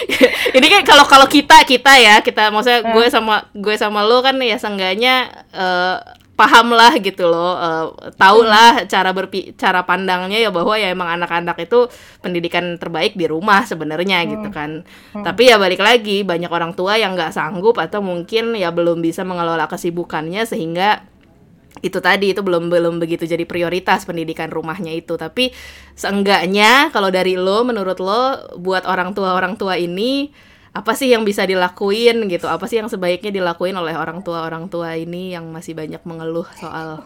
[0.58, 4.36] Ini kan kalau kalau kita kita ya kita maksudnya gue sama gue sama lo kan
[4.40, 5.96] ya seenggaknya eh,
[6.38, 11.10] paham lah gitu loh eh, tahu lah cara berpi cara pandangnya ya bahwa ya emang
[11.18, 11.90] anak-anak itu
[12.22, 14.86] pendidikan terbaik di rumah sebenarnya gitu kan.
[15.18, 19.26] Tapi ya balik lagi banyak orang tua yang nggak sanggup atau mungkin ya belum bisa
[19.26, 21.04] mengelola kesibukannya sehingga
[21.82, 25.18] itu tadi itu belum belum begitu jadi prioritas pendidikan rumahnya itu.
[25.18, 25.50] Tapi
[25.98, 30.30] seenggaknya kalau dari lo menurut lo buat orang tua orang tua ini
[30.78, 34.70] apa sih yang bisa dilakuin gitu apa sih yang sebaiknya dilakuin oleh orang tua orang
[34.70, 37.02] tua ini yang masih banyak mengeluh soal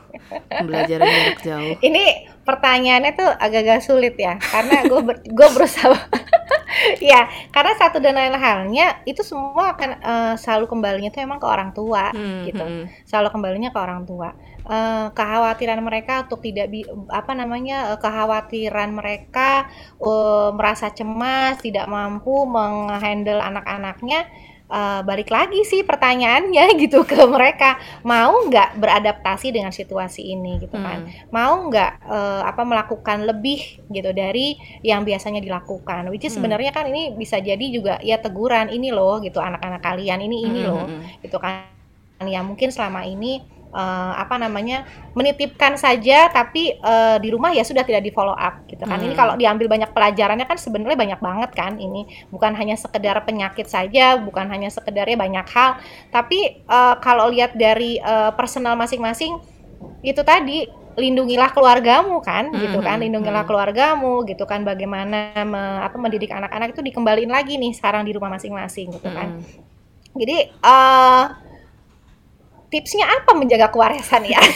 [0.52, 2.04] pembelajaran jarak jauh Ini
[2.44, 5.94] pertanyaannya tuh agak-agak sulit ya, karena gue ber, gue berusaha.
[7.12, 11.48] ya, karena satu dan lain halnya itu semua akan eh, selalu kembalinya tuh emang ke
[11.48, 12.64] orang tua Hmm, gitu.
[12.64, 12.86] hmm.
[13.08, 14.34] Selalu kembalinya ke orang tua.
[14.62, 17.98] Eh, kekhawatiran mereka untuk tidak bi- apa namanya?
[17.98, 19.66] eh, kekhawatiran mereka
[19.98, 24.22] eh, merasa cemas, tidak mampu menghandle anak-anaknya.
[24.72, 27.76] eh, balik lagi sih pertanyaannya gitu ke mereka
[28.08, 31.12] mau nggak beradaptasi dengan situasi ini gitu kan Hmm.
[31.36, 33.60] mau nggak eh, apa melakukan lebih
[33.92, 36.40] gitu dari yang biasanya dilakukan which is Hmm.
[36.40, 40.64] sebenarnya kan ini bisa jadi juga ya teguran ini loh gitu anak-anak kalian ini ini
[40.64, 41.08] Hmm, loh hmm, hmm.
[41.26, 41.68] gitu kan
[42.24, 44.86] ya mungkin selama ini uh, apa namanya
[45.18, 49.00] menitipkan saja tapi uh, di rumah ya sudah tidak di follow up gitu kan.
[49.00, 49.08] Hmm.
[49.10, 53.68] Ini kalau diambil banyak pelajarannya kan sebenarnya banyak banget kan ini bukan hanya sekedar penyakit
[53.68, 55.80] saja, bukan hanya sekedarnya banyak hal,
[56.14, 59.40] tapi uh, kalau lihat dari uh, personal masing-masing
[60.02, 62.62] itu tadi lindungilah keluargamu kan mm-hmm.
[62.68, 63.48] gitu kan lindungilah mm-hmm.
[63.48, 68.28] keluargamu gitu kan bagaimana me, apa mendidik anak-anak itu dikembaliin lagi nih sekarang di rumah
[68.36, 70.20] masing-masing gitu kan mm-hmm.
[70.20, 71.24] jadi uh,
[72.72, 74.40] tipsnya apa menjaga kewarasan ya?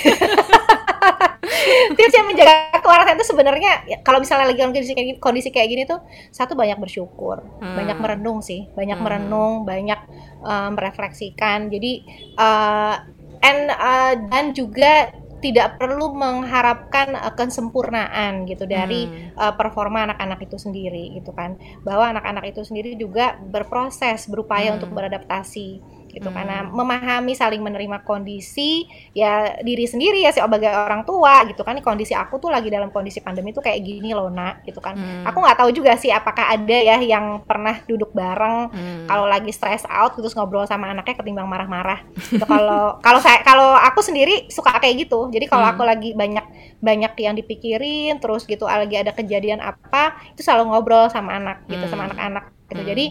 [1.98, 5.84] tipsnya menjaga kewarasan itu sebenarnya ya, kalau misalnya lagi kondisi kayak gini, kondisi kayak gini
[5.84, 6.00] tuh
[6.32, 7.76] satu banyak bersyukur, hmm.
[7.76, 9.06] banyak merenung sih, banyak hmm.
[9.06, 10.00] merenung, banyak
[10.42, 11.68] uh, merefleksikan.
[11.68, 12.08] Jadi
[12.40, 12.96] uh,
[13.44, 15.12] and uh, dan juga
[15.44, 19.38] tidak perlu mengharapkan uh, kesempurnaan gitu dari hmm.
[19.38, 24.78] uh, performa anak-anak itu sendiri gitu kan bahwa anak-anak itu sendiri juga berproses berupaya hmm.
[24.82, 26.38] untuk beradaptasi gitu hmm.
[26.40, 32.16] karena memahami saling menerima kondisi ya diri sendiri ya sebagai orang tua gitu kan kondisi
[32.16, 35.28] aku tuh lagi dalam kondisi pandemi tuh kayak gini loh nak gitu kan hmm.
[35.28, 39.12] aku nggak tahu juga sih apakah ada ya yang pernah duduk bareng hmm.
[39.12, 43.76] kalau lagi stress out terus ngobrol sama anaknya ketimbang marah-marah gitu kalau kalau saya kalau
[43.76, 45.74] aku sendiri suka kayak gitu jadi kalau hmm.
[45.76, 46.46] aku lagi banyak
[46.80, 51.84] banyak yang dipikirin terus gitu lagi ada kejadian apa itu selalu ngobrol sama anak gitu
[51.84, 51.92] hmm.
[51.92, 52.92] sama anak-anak gitu hmm.
[52.96, 53.06] jadi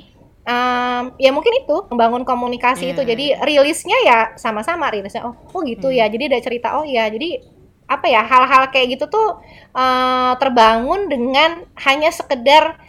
[0.44, 2.94] um, ya mungkin itu membangun komunikasi yeah.
[2.94, 5.98] itu jadi rilisnya ya sama-sama rilisnya oh oh gitu hmm.
[5.98, 7.40] ya jadi ada cerita oh ya jadi
[7.84, 9.44] apa ya hal-hal kayak gitu tuh
[9.76, 12.80] uh, terbangun dengan hanya sekedar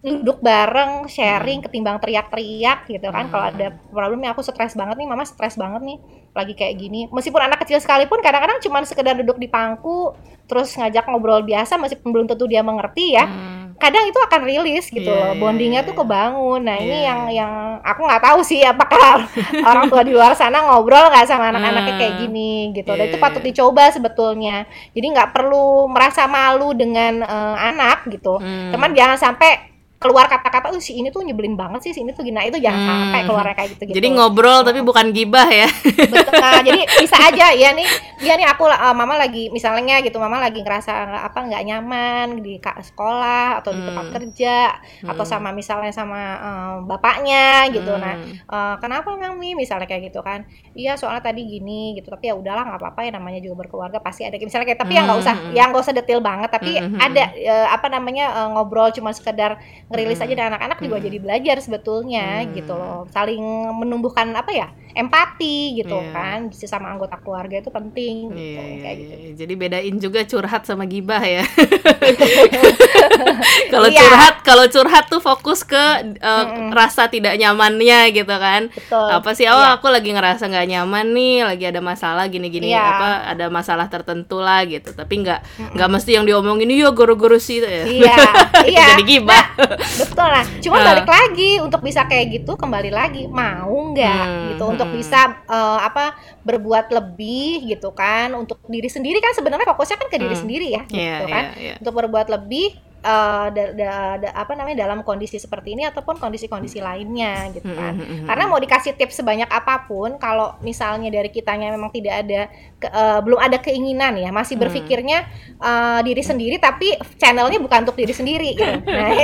[0.00, 1.66] duduk bareng sharing hmm.
[1.68, 3.32] ketimbang teriak-teriak gitu kan hmm.
[3.32, 5.98] kalau ada problemnya aku stres banget nih mama stres banget nih
[6.32, 10.16] lagi kayak gini meskipun anak kecil sekalipun kadang-kadang cuma sekedar duduk di pangku
[10.48, 14.86] terus ngajak ngobrol biasa masih belum tentu dia mengerti ya hmm kadang itu akan rilis
[14.92, 16.00] gitu yeah, loh iya, bondingnya yeah, tuh iya.
[16.04, 16.84] kebangun nah yeah.
[16.84, 17.08] ini iya.
[17.08, 19.24] yang yang aku nggak tahu sih apakah
[19.68, 23.40] orang tua di luar sana ngobrol nggak sama anak-anaknya kayak gini gitu dan itu patut
[23.40, 28.76] dicoba sebetulnya jadi nggak perlu merasa malu dengan uh, anak gitu hmm.
[28.76, 29.69] teman jangan sampai
[30.00, 32.80] keluar kata-kata oh si ini tuh nyebelin banget sih si ini tuh gina itu jangan
[32.80, 32.88] hmm.
[32.88, 37.16] sampai keluarnya kayak gitu gitu jadi ngobrol tapi bukan gibah ya betul nah, jadi bisa
[37.20, 37.84] aja ya nih
[38.24, 42.56] ya nih aku uh, mama lagi misalnya gitu mama lagi ngerasa apa nggak nyaman di
[42.60, 44.14] sekolah atau di tempat hmm.
[44.16, 44.56] kerja
[45.04, 45.10] hmm.
[45.12, 48.48] atau sama misalnya sama uh, bapaknya gitu nah, hmm.
[48.48, 52.40] nah uh, kenapa mami misalnya kayak gitu kan iya soalnya tadi gini gitu tapi ya
[52.40, 55.00] udahlah nggak apa-apa ya namanya juga berkeluarga pasti ada misalnya kayak tapi hmm.
[55.00, 55.52] ya nggak usah hmm.
[55.52, 56.96] ya nggak usah detail banget tapi hmm.
[56.96, 60.26] ada uh, apa namanya uh, ngobrol cuma sekedar ngerilis hmm.
[60.30, 61.06] aja dan anak-anak juga hmm.
[61.10, 62.50] jadi belajar sebetulnya hmm.
[62.54, 63.42] gitu loh saling
[63.74, 66.14] menumbuhkan apa ya empati gitu yeah.
[66.14, 69.14] kan sama anggota keluarga itu penting yeah, gitu, kayak gitu.
[69.14, 69.34] Yeah.
[69.34, 71.42] jadi bedain juga curhat sama gibah ya
[73.72, 74.00] kalau yeah.
[74.00, 75.84] curhat kalau curhat tuh fokus ke
[76.20, 79.10] uh, mm rasa tidak nyamannya gitu kan Betul.
[79.10, 79.74] apa sih oh yeah.
[79.74, 82.94] aku lagi ngerasa nggak nyaman nih lagi ada masalah gini-gini yeah.
[82.94, 85.40] apa ada masalah tertentu lah gitu tapi nggak
[85.74, 88.16] nggak mm mesti yang diomongin iya guru-guru sih ya iya
[88.72, 90.84] iya jadi gibah nah, betul lah cuma uh.
[90.86, 94.96] balik lagi untuk bisa kayak gitu kembali lagi mau nggak hmm, gitu untuk hmm.
[94.96, 96.14] bisa uh, apa
[96.46, 100.42] berbuat lebih gitu kan untuk diri sendiri kan sebenarnya fokusnya kan ke diri hmm.
[100.42, 101.76] sendiri ya iya, gitu yeah, kan yeah, yeah.
[101.82, 106.80] untuk berbuat lebih uh, da, da, da, apa namanya dalam kondisi seperti ini ataupun kondisi-kondisi
[106.84, 107.96] lainnya gitu kan.
[107.96, 108.26] Mm -hmm.
[108.28, 112.40] Karena mau dikasih tips sebanyak apa pun kalau misalnya dari kitanya memang tidak ada
[112.80, 115.24] ke, uh, belum ada keinginan ya, masih berpikirnya
[115.60, 118.72] uh, diri sendiri tapi channelnya bukan untuk diri sendiri gitu.
[118.90, 119.16] Nah,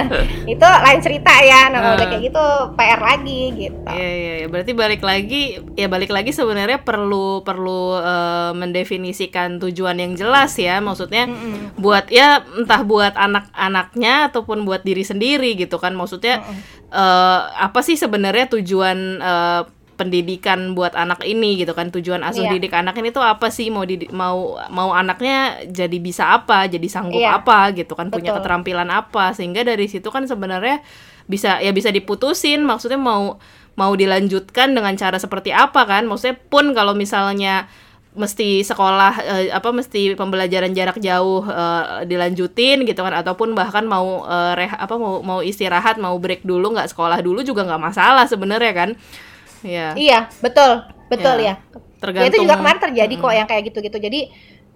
[0.52, 1.72] itu lain cerita ya.
[1.72, 2.44] Nah, kalau udah kayak gitu
[2.76, 3.78] PR lagi gitu.
[3.88, 4.46] Iya iya ya.
[4.52, 5.42] berarti balik lagi
[5.74, 10.78] ya balik lagi sebenarnya perlu perlu uh, mendefinisikan tujuan yang jelas ya.
[10.78, 11.56] Maksudnya mm -hmm.
[11.80, 16.82] buat ya entah buat anak-anaknya ataupun buat diri sendiri gitu kan maksudnya uh -uh.
[16.94, 22.52] Uh, apa sih sebenarnya tujuan uh, pendidikan buat anak ini gitu kan tujuan asuh yeah.
[22.58, 26.86] didik anak ini tuh apa sih mau di, mau mau anaknya jadi bisa apa jadi
[26.90, 27.38] sanggup yeah.
[27.38, 28.22] apa gitu kan Betul.
[28.22, 30.82] punya keterampilan apa sehingga dari situ kan sebenarnya
[31.30, 33.38] bisa ya bisa diputusin maksudnya mau
[33.74, 37.70] mau dilanjutkan dengan cara seperti apa kan maksudnya pun kalau misalnya
[38.14, 43.14] mesti sekolah uh, apa mesti pembelajaran jarak jauh uh, dilanjutin gitu kan.
[43.20, 47.42] Ataupun bahkan mau uh, reh apa mau mau istirahat mau break dulu nggak sekolah dulu
[47.42, 48.90] juga nggak masalah sebenarnya kan.
[49.66, 50.86] Ya iya betul.
[51.04, 51.80] Betul ya, ya.
[52.00, 53.22] tergantung ya, itu juga kemarin terjadi hmm.
[53.22, 54.20] kok yang kayak gitu gitu jadi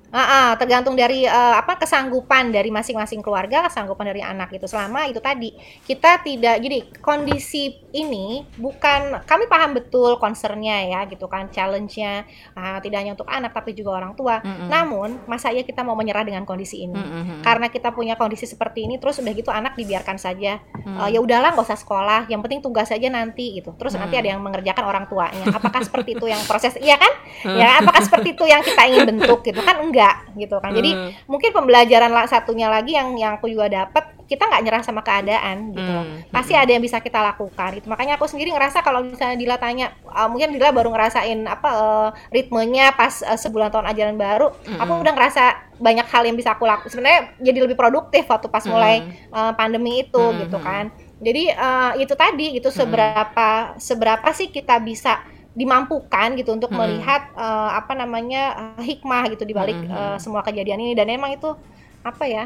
[0.08, 4.64] Uh, uh, tergantung dari uh, apa kesanggupan dari masing-masing keluarga, kesanggupan dari anak itu.
[4.64, 5.52] Selama itu tadi
[5.84, 12.24] kita tidak jadi kondisi ini bukan kami paham betul concernnya ya gitu kan, challenge-nya
[12.56, 14.40] uh, tidak hanya untuk anak tapi juga orang tua.
[14.40, 14.68] Mm -hmm.
[14.72, 16.96] Namun masa ya kita mau menyerah dengan kondisi ini?
[16.96, 17.38] Mm -hmm.
[17.44, 20.98] Karena kita punya kondisi seperti ini, terus udah gitu anak dibiarkan saja hmm.
[20.98, 24.06] uh, ya udahlah nggak usah sekolah yang penting tugas aja nanti gitu terus hmm.
[24.06, 27.12] nanti ada yang mengerjakan orang tuanya apakah seperti itu yang proses iya kan
[27.44, 27.56] hmm.
[27.58, 29.97] ya apakah seperti itu yang kita ingin bentuk gitu kan enggak
[30.38, 31.10] gitu kan jadi hmm.
[31.26, 35.88] mungkin pembelajaran satunya lagi yang yang aku juga dapat kita nggak nyerah sama keadaan gitu
[35.88, 36.28] hmm.
[36.28, 39.96] pasti ada yang bisa kita lakukan itu makanya aku sendiri ngerasa kalau misalnya Dila tanya
[40.04, 44.78] uh, mungkin Dila baru ngerasain apa uh, ritmenya pas uh, sebulan tahun ajaran baru hmm.
[44.84, 45.44] aku udah ngerasa
[45.80, 48.70] banyak hal yang bisa aku lakukan sebenarnya jadi lebih produktif waktu pas hmm.
[48.70, 48.94] mulai
[49.32, 50.38] uh, pandemi itu hmm.
[50.44, 53.80] gitu kan jadi uh, itu tadi itu seberapa hmm.
[53.80, 55.24] seberapa sih kita bisa
[55.56, 56.78] dimampukan gitu untuk hmm.
[56.78, 59.90] melihat uh, apa namanya uh, hikmah gitu dibalik hmm.
[59.90, 61.56] uh, semua kejadian ini dan emang itu
[62.04, 62.44] apa ya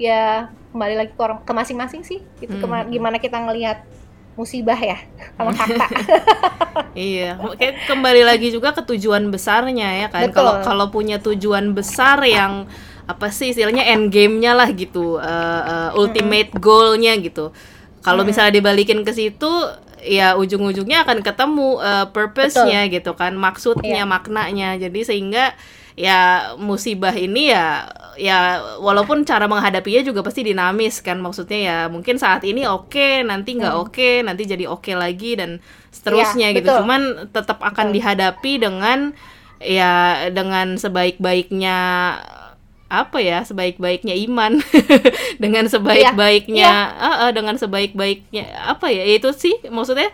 [0.00, 2.88] ya kembali lagi ke orang ke masing-masing sih gitu hmm.
[2.88, 3.84] gimana kita ngelihat
[4.38, 4.96] musibah ya
[5.36, 5.84] sama kata
[6.96, 12.24] iya kayak kembali lagi juga ke tujuan besarnya ya kan kalau kalau punya tujuan besar
[12.24, 12.64] yang
[13.04, 16.62] apa sih istilahnya end game-nya lah gitu uh, uh, ultimate hmm.
[16.62, 17.52] goal-nya gitu
[18.00, 18.32] kalau hmm.
[18.32, 19.50] misalnya dibalikin ke situ
[20.04, 24.08] ya ujung-ujungnya akan ketemu uh, purpose-nya gitu kan maksudnya yeah.
[24.08, 25.52] maknanya jadi sehingga
[25.98, 32.16] ya musibah ini ya ya walaupun cara menghadapinya juga pasti dinamis kan maksudnya ya mungkin
[32.16, 33.84] saat ini oke okay, nanti nggak hmm.
[33.84, 35.60] oke okay, nanti jadi oke okay lagi dan
[35.92, 36.78] seterusnya ya, gitu betul.
[36.84, 37.96] cuman tetap akan betul.
[38.00, 38.98] dihadapi dengan
[39.60, 41.78] ya dengan sebaik-baiknya
[42.90, 44.58] apa ya sebaik-baiknya iman
[45.42, 46.98] dengan sebaik-baiknya ya, ya.
[46.98, 50.10] Uh, uh, dengan sebaik-baiknya apa ya itu sih maksudnya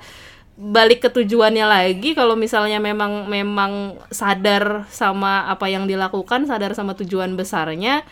[0.57, 6.93] balik ke tujuannya lagi kalau misalnya memang memang sadar sama apa yang dilakukan sadar sama
[6.97, 8.05] tujuan besarnya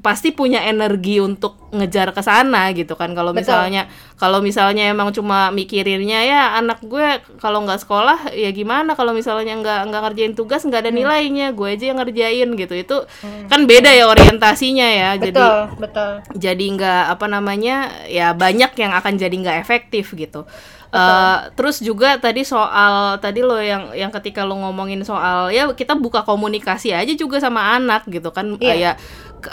[0.00, 3.14] pasti punya energi untuk ngejar ke sana gitu kan.
[3.14, 3.86] Kalau misalnya
[4.18, 8.98] kalau misalnya emang cuma mikirinnya ya anak gue kalau nggak sekolah ya gimana?
[8.98, 11.00] Kalau misalnya nggak nggak ngerjain tugas nggak ada hmm.
[11.00, 12.74] nilainya gue aja yang ngerjain gitu.
[12.74, 13.46] Itu hmm.
[13.52, 15.10] kan beda ya orientasinya ya.
[15.14, 15.42] Betul, jadi
[15.78, 16.10] betul.
[16.34, 17.76] jadi nggak apa namanya
[18.10, 20.48] ya banyak yang akan jadi nggak efektif gitu
[20.90, 25.94] Uh, terus juga tadi soal tadi lo yang yang ketika lo ngomongin soal ya kita
[25.94, 28.98] buka komunikasi aja juga sama anak gitu kan yeah.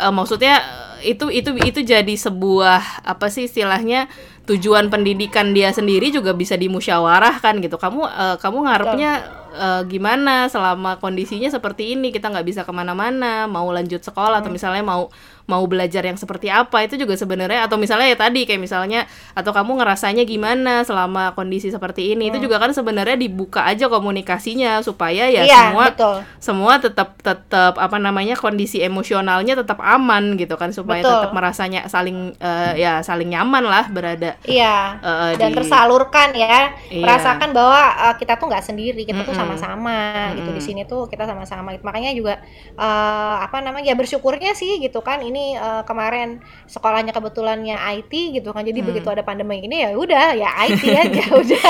[0.02, 0.65] uh, maksudnya
[1.06, 4.10] itu itu itu jadi sebuah apa sih istilahnya
[4.47, 9.12] tujuan pendidikan dia sendiri juga bisa dimusyawarahkan gitu kamu uh, kamu ngarepnya
[9.57, 14.43] uh, gimana selama kondisinya seperti ini kita nggak bisa ke mana-mana mau lanjut sekolah hmm.
[14.47, 15.12] atau misalnya mau
[15.47, 19.55] mau belajar yang seperti apa itu juga sebenarnya atau misalnya ya tadi kayak misalnya atau
[19.55, 22.31] kamu ngerasanya gimana selama kondisi seperti ini hmm.
[22.36, 26.17] itu juga kan sebenarnya dibuka aja komunikasinya supaya ya iya, semua betul.
[26.43, 31.15] semua tetap tetap apa namanya kondisi emosionalnya tetap aman gitu kan supaya betul.
[31.15, 35.02] tetap merasanya saling uh, ya saling nyaman lah berada iya.
[35.02, 36.78] Uh, dan di, tersalurkan ya.
[36.91, 37.04] Iya.
[37.04, 39.30] merasakan bahwa uh, kita tuh nggak sendiri kita mm -mm.
[39.32, 40.38] tuh sama-sama mm -mm.
[40.38, 40.50] gitu.
[40.54, 42.39] Di sini tuh kita sama-sama makanya juga
[42.78, 45.23] uh, apa namanya ya bersyukurnya sih gitu kan.
[45.23, 48.62] Ini uh, kemarin sekolahnya kebetulannya IT gitu kan.
[48.62, 48.88] Jadi hmm.
[48.93, 51.69] begitu ada pandemi ini ya udah ya IT aja udah.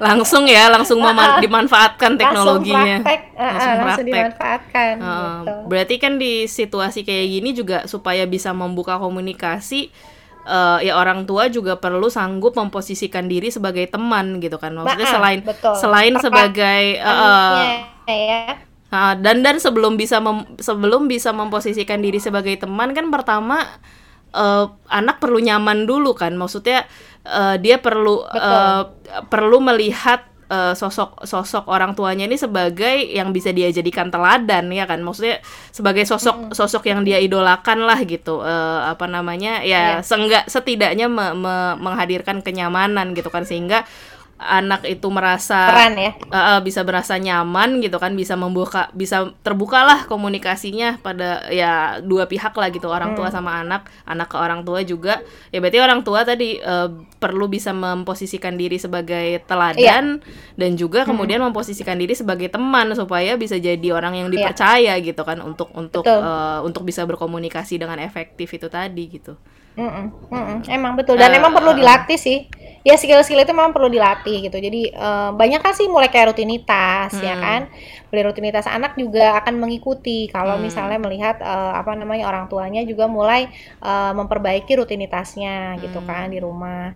[0.00, 3.02] Langsung ya langsung uh, dimanfaatkan teknologinya.
[3.02, 5.54] langsung praktek, uh, langsung, langsung dimanfaatkan uh, gitu.
[5.68, 9.90] berarti kan di situasi kayak gini juga supaya bisa membuka komunikasi
[10.44, 15.14] uh, ya orang tua juga perlu sanggup memposisikan diri sebagai teman gitu kan maksudnya nah,
[15.18, 15.74] selain betul.
[15.76, 17.64] selain Perpat sebagai uh,
[18.08, 18.60] ya
[18.94, 23.66] Nah, dan dan sebelum bisa mem, sebelum bisa memposisikan diri sebagai teman kan pertama
[24.30, 26.30] uh, anak perlu nyaman dulu kan.
[26.38, 26.86] Maksudnya
[27.26, 28.86] uh, dia perlu uh,
[29.26, 34.86] perlu melihat uh, sosok sosok orang tuanya ini sebagai yang bisa dia jadikan teladan ya
[34.86, 35.02] kan?
[35.02, 35.42] Maksudnya
[35.74, 38.38] sebagai sosok sosok yang dia idolakan lah gitu.
[38.38, 39.66] Uh, apa namanya?
[39.66, 40.06] Ya yeah.
[40.06, 43.42] seenggak setidaknya me, me, menghadirkan kenyamanan gitu kan?
[43.42, 43.82] Sehingga
[44.34, 50.10] anak itu merasa Peran ya uh, bisa berasa nyaman gitu kan bisa membuka bisa terbukalah
[50.10, 53.36] komunikasinya pada ya dua pihak lah gitu orang tua hmm.
[53.36, 55.22] sama anak anak ke orang tua juga
[55.54, 56.90] ya berarti orang tua tadi uh,
[57.22, 60.54] perlu bisa memposisikan diri sebagai teladan iya.
[60.58, 61.08] dan juga hmm.
[61.14, 64.34] kemudian memposisikan diri sebagai teman supaya bisa jadi orang yang iya.
[64.34, 65.04] dipercaya iya.
[65.06, 69.38] gitu kan untuk untuk uh, untuk bisa berkomunikasi dengan efektif itu tadi gitu
[69.74, 70.58] Mm -mm, mm -mm.
[70.70, 72.46] Emang betul dan uh, emang perlu dilatih sih.
[72.84, 74.60] Ya skill-skill itu memang perlu dilatih gitu.
[74.60, 77.24] Jadi uh, banyak kan sih mulai kayak rutinitas mm.
[77.24, 77.60] ya kan.
[78.12, 80.62] Mulai rutinitas anak juga akan mengikuti kalau mm.
[80.68, 83.48] misalnya melihat uh, apa namanya orang tuanya juga mulai
[83.80, 85.80] uh, memperbaiki rutinitasnya mm.
[85.80, 86.92] gitu kan di rumah.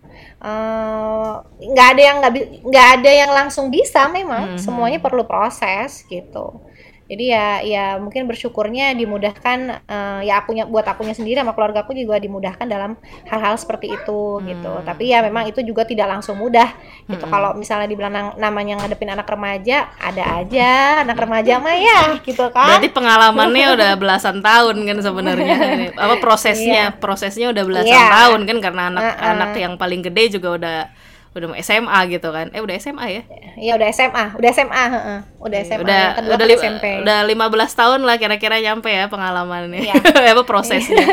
[1.56, 2.32] Nggak uh, ada yang nggak
[2.68, 4.54] nggak ada yang langsung bisa memang.
[4.54, 4.60] Mm.
[4.60, 6.67] Semuanya perlu proses gitu
[7.09, 11.97] jadi ya ya mungkin bersyukurnya dimudahkan uh, ya akunya buat akunya sendiri sama keluarga aku
[11.97, 14.44] juga dimudahkan dalam hal-hal seperti itu gitu.
[14.44, 14.49] hmm.
[14.53, 16.68] gitu tapi ya memang itu juga tidak langsung mudah
[17.09, 17.33] gitu hmm.
[17.33, 22.77] kalau misalnya dibilang namanya ngadepin anak remaja ada aja anak remaja mah ya gitu kan
[22.77, 25.57] berarti pengalamannya udah belasan tahun kan sebenarnya
[25.97, 26.94] apa prosesnya iya.
[26.94, 28.12] prosesnya udah belasan iya.
[28.12, 29.33] tahun kan karena anak uh -uh.
[29.33, 30.79] anak yang paling gede juga udah
[31.38, 32.51] udah mau SMA gitu kan.
[32.51, 33.22] Eh udah SMA ya?
[33.59, 35.19] Iya udah SMA udah SMA heeh.
[35.38, 39.81] udah SMA udah kedua udah, SMP udah 15 tahun lah kira-kira nyampe ya pengalamannya.
[39.88, 39.94] Iya.
[40.35, 41.06] apa prosesnya?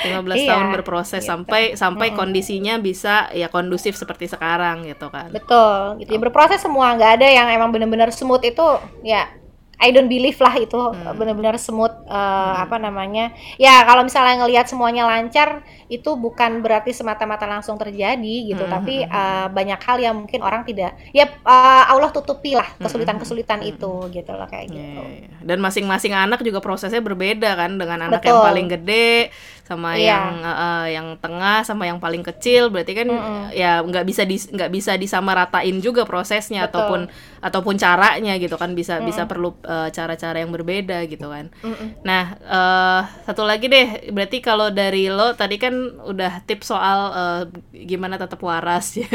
[0.00, 1.30] 15 iya, tahun berproses gitu.
[1.30, 2.16] sampai sampai hmm.
[2.16, 5.28] kondisinya bisa ya kondusif seperti sekarang gitu kan.
[5.34, 6.14] Betul gitu.
[6.14, 6.94] Ya berproses semua.
[6.94, 8.64] Nggak ada yang emang benar-benar smooth itu
[9.02, 9.39] ya
[9.80, 11.16] I don't believe lah itu hmm.
[11.16, 12.64] benar-benar smooth uh, hmm.
[12.68, 18.68] apa namanya ya kalau misalnya ngelihat semuanya lancar itu bukan berarti semata-mata langsung terjadi gitu
[18.68, 18.72] hmm.
[18.72, 23.72] tapi uh, banyak hal yang mungkin orang tidak ya uh, Allah tutupi lah kesulitan-kesulitan hmm.
[23.72, 25.08] itu gitu loh kayak gitu yeah.
[25.10, 25.36] Iya.
[25.42, 28.36] dan masing-masing anak juga prosesnya berbeda kan dengan anak Betul.
[28.36, 29.32] yang paling gede
[29.70, 30.02] sama yeah.
[30.02, 33.42] yang uh, yang tengah sama yang paling kecil berarti kan mm -hmm.
[33.54, 36.74] ya nggak bisa di nggak bisa disamaratain juga prosesnya Betul.
[36.74, 37.00] ataupun
[37.38, 39.08] ataupun caranya gitu kan bisa mm -hmm.
[39.14, 39.54] bisa perlu
[39.94, 41.88] cara-cara uh, yang berbeda gitu kan mm -hmm.
[42.02, 43.00] nah uh,
[43.30, 48.42] satu lagi deh berarti kalau dari lo tadi kan udah tips soal uh, gimana tetap
[48.42, 49.06] waras ya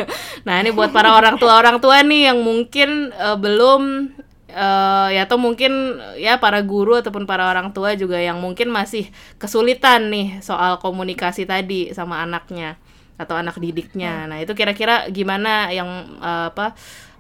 [0.48, 4.16] nah ini buat para orang tua orang tua nih yang mungkin uh, belum
[4.56, 9.12] uh, ya atau mungkin ya para guru ataupun para orang tua juga yang mungkin masih
[9.36, 12.80] kesulitan nih soal komunikasi tadi sama anaknya
[13.20, 14.26] atau anak didiknya.
[14.26, 14.28] Hmm.
[14.32, 16.76] Nah, itu kira-kira gimana yang uh, apa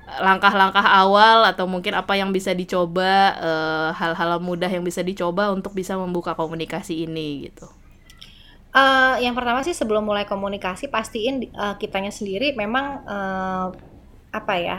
[0.05, 5.73] langkah-langkah awal atau mungkin apa yang bisa dicoba uh, hal-hal mudah yang bisa dicoba untuk
[5.73, 7.65] bisa membuka komunikasi ini gitu.
[8.75, 13.71] Uh, yang pertama sih sebelum mulai komunikasi pastiin uh, kitanya sendiri memang uh,
[14.35, 14.77] apa ya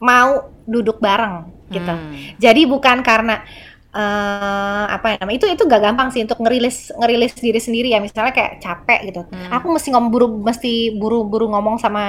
[0.00, 1.94] mau duduk bareng gitu.
[1.94, 2.36] Hmm.
[2.38, 3.42] Jadi bukan karena
[3.94, 8.02] uh, apa ya namanya itu itu gak gampang sih untuk ngerilis ngerilis diri sendiri ya
[8.02, 9.22] misalnya kayak capek gitu.
[9.28, 9.50] Hmm.
[9.60, 12.04] Aku mesti ngomong buru mesti buru-buru ngomong sama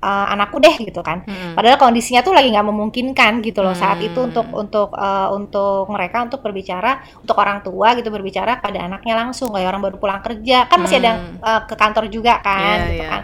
[0.00, 1.24] uh, anakku deh gitu kan.
[1.24, 1.54] Hmm.
[1.56, 3.82] Padahal kondisinya tuh lagi nggak memungkinkan gitu loh hmm.
[3.82, 8.84] saat itu untuk untuk uh, untuk mereka untuk berbicara untuk orang tua gitu berbicara pada
[8.84, 12.76] anaknya langsung kayak orang baru pulang kerja kan masih ada uh, ke kantor juga kan
[12.76, 13.10] yeah, gitu yeah.
[13.10, 13.22] kan.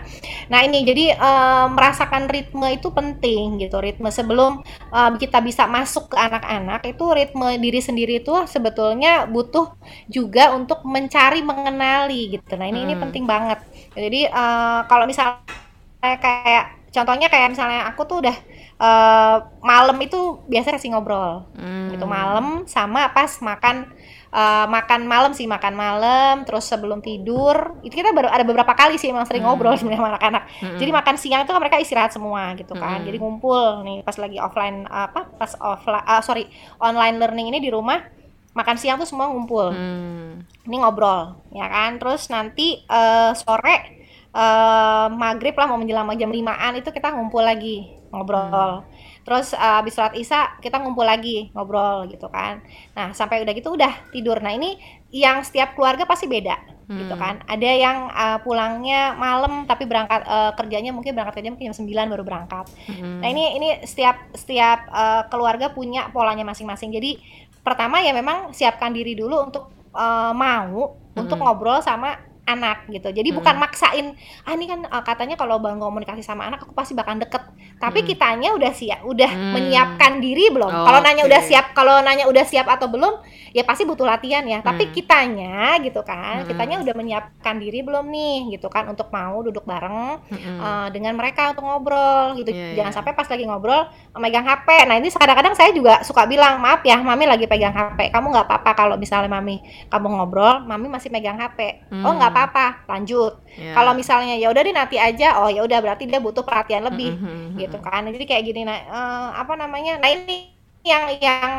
[0.53, 4.61] Nah ini jadi uh, merasakan ritme itu penting gitu ritme sebelum
[4.93, 9.75] uh, kita bisa masuk ke anak-anak itu ritme diri sendiri itu sebetulnya butuh
[10.11, 12.55] juga untuk mencari mengenali gitu.
[12.59, 12.87] Nah ini hmm.
[12.89, 13.59] ini penting banget.
[13.93, 15.62] Jadi uh, kalau misalnya
[16.03, 18.37] kayak contohnya kayak misalnya aku tuh udah
[18.77, 21.97] uh, malam itu biasa kasih ngobrol hmm.
[21.97, 23.89] gitu malam sama pas makan
[24.29, 29.01] uh, makan malam sih makan malam terus sebelum tidur itu kita baru ada beberapa kali
[29.01, 29.55] sih emang sering hmm.
[29.57, 30.79] ngobrol sebenarnya sama anak-anak hmm.
[30.83, 33.07] jadi makan siang itu kan mereka istirahat semua gitu kan hmm.
[33.09, 37.73] jadi ngumpul nih pas lagi offline apa pas offline uh, sorry online learning ini di
[37.73, 38.05] rumah
[38.53, 40.69] makan siang tuh semua ngumpul hmm.
[40.69, 44.02] ini ngobrol ya kan terus nanti uh, sore
[44.33, 48.85] uh, maghrib lah mau menjelang jam limaan itu kita ngumpul lagi ngobrol.
[48.85, 48.85] Hmm.
[49.23, 52.61] Terus uh, habis sholat isya kita ngumpul lagi ngobrol gitu kan.
[52.93, 54.43] Nah sampai udah gitu udah tidur.
[54.43, 54.77] Nah ini
[55.13, 56.57] yang setiap keluarga pasti beda
[56.93, 57.01] gitu hmm.
[57.07, 57.35] gitu kan.
[57.49, 62.13] Ada yang uh, pulangnya malam tapi berangkat uh, kerjanya mungkin berangkat kerja mungkin jam 9
[62.13, 62.67] baru berangkat.
[62.89, 63.23] Hmm.
[63.23, 66.93] Nah ini ini setiap setiap uh, keluarga punya polanya masing-masing.
[66.93, 67.21] Jadi
[67.63, 71.23] pertama ya memang siapkan diri dulu untuk uh, mau hmm.
[71.23, 73.09] untuk ngobrol sama anak gitu.
[73.15, 73.39] Jadi hmm.
[73.39, 74.07] bukan maksain,
[74.43, 77.43] ah ini kan uh, katanya kalau bang komunikasi sama anak aku pasti bakal deket.
[77.79, 78.09] Tapi hmm.
[78.11, 79.53] kitanya udah siap, udah hmm.
[79.55, 80.71] menyiapkan diri belum?
[80.71, 83.23] Oh, kalau nanya udah siap, kalau nanya udah siap atau belum,
[83.55, 84.59] ya pasti butuh latihan ya.
[84.59, 84.67] Hmm.
[84.75, 86.49] Tapi kitanya gitu kan, hmm.
[86.51, 90.59] kitanya udah menyiapkan diri belum nih gitu kan untuk mau duduk bareng hmm.
[90.59, 92.51] uh, dengan mereka untuk ngobrol gitu.
[92.51, 92.97] Yeah, Jangan yeah.
[92.99, 93.87] sampai pas lagi ngobrol
[94.19, 94.69] megang HP.
[94.91, 98.11] Nah ini kadang-kadang saya juga suka bilang maaf ya, mami lagi pegang HP.
[98.11, 101.87] Kamu nggak apa-apa kalau misalnya mami kamu ngobrol, mami masih megang HP.
[101.87, 102.03] Hmm.
[102.03, 103.77] Oh nggak apa-apa lanjut yeah.
[103.77, 107.15] kalau misalnya ya udah deh nanti aja oh ya udah berarti dia butuh perhatian lebih
[107.15, 107.61] mm -hmm.
[107.61, 111.53] gitu kan jadi kayak gini nah uh, apa namanya nah ini yang yang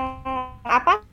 [0.65, 1.05] apa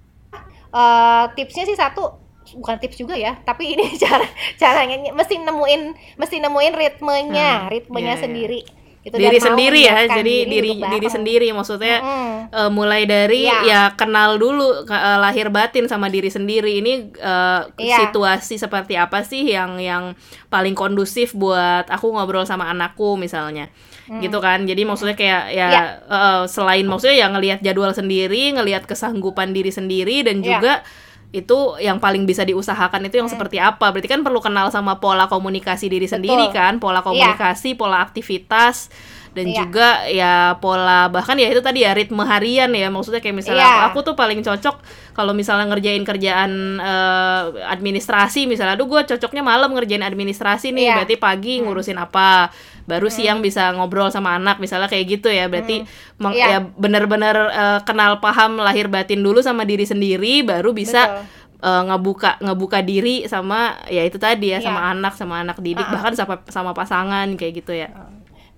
[0.75, 2.19] uh, tipsnya sih satu
[2.59, 4.27] bukan tips juga ya tapi ini cara
[4.59, 5.83] caranya mesti nemuin
[6.19, 7.69] mesti nemuin ritmenya hmm.
[7.71, 12.37] ritmenya yeah, sendiri yeah gitu, diri sendiri ya jadi diri diri, diri sendiri maksudnya mm-hmm.
[12.53, 13.65] uh, mulai dari yeah.
[13.65, 18.05] ya kenal dulu uh, lahir batin sama diri sendiri ini uh, yeah.
[18.05, 20.13] situasi seperti apa sih yang yang
[20.53, 23.73] paling kondusif buat aku ngobrol sama anakku misalnya
[24.05, 24.21] mm.
[24.21, 25.87] gitu kan jadi maksudnya kayak ya yeah.
[26.05, 30.85] uh, selain maksudnya ya ngelihat jadwal sendiri ngelihat kesanggupan diri sendiri dan yeah.
[31.31, 33.35] Itu yang paling bisa diusahakan itu yang hmm.
[33.39, 36.19] seperti apa berarti kan perlu kenal sama pola komunikasi diri Betul.
[36.19, 37.07] sendiri kan pola iya.
[37.07, 37.79] komunikasi yeah.
[37.79, 38.91] pola aktivitas
[39.31, 39.57] dan Iya.
[39.63, 43.95] juga ya pola bahkan ya itu tadi ya ritme harian ya maksudnya kayak misalnya Iya.
[43.95, 44.83] aku, aku tuh paling cocok
[45.15, 46.51] kalau misalnya ngerjain kerjaan
[46.83, 50.95] eh, administrasi misalnya aduh gue cocoknya malam ngerjain administrasi nih Iya.
[50.99, 52.51] berarti pagi ngurusin apa
[52.91, 55.87] baru siang bisa ngobrol sama anak misalnya kayak gitu ya berarti
[56.19, 56.47] meng- Iya.
[56.51, 61.71] ya benar-benar eh, kenal paham lahir batin dulu sama diri sendiri baru bisa Betul.
[61.71, 64.67] eh, ngebuka ngebuka diri sama ya itu tadi ya Iya.
[64.67, 65.95] sama anak sama anak didik Ah.
[65.95, 67.89] bahkan sama sama pasangan kayak gitu ya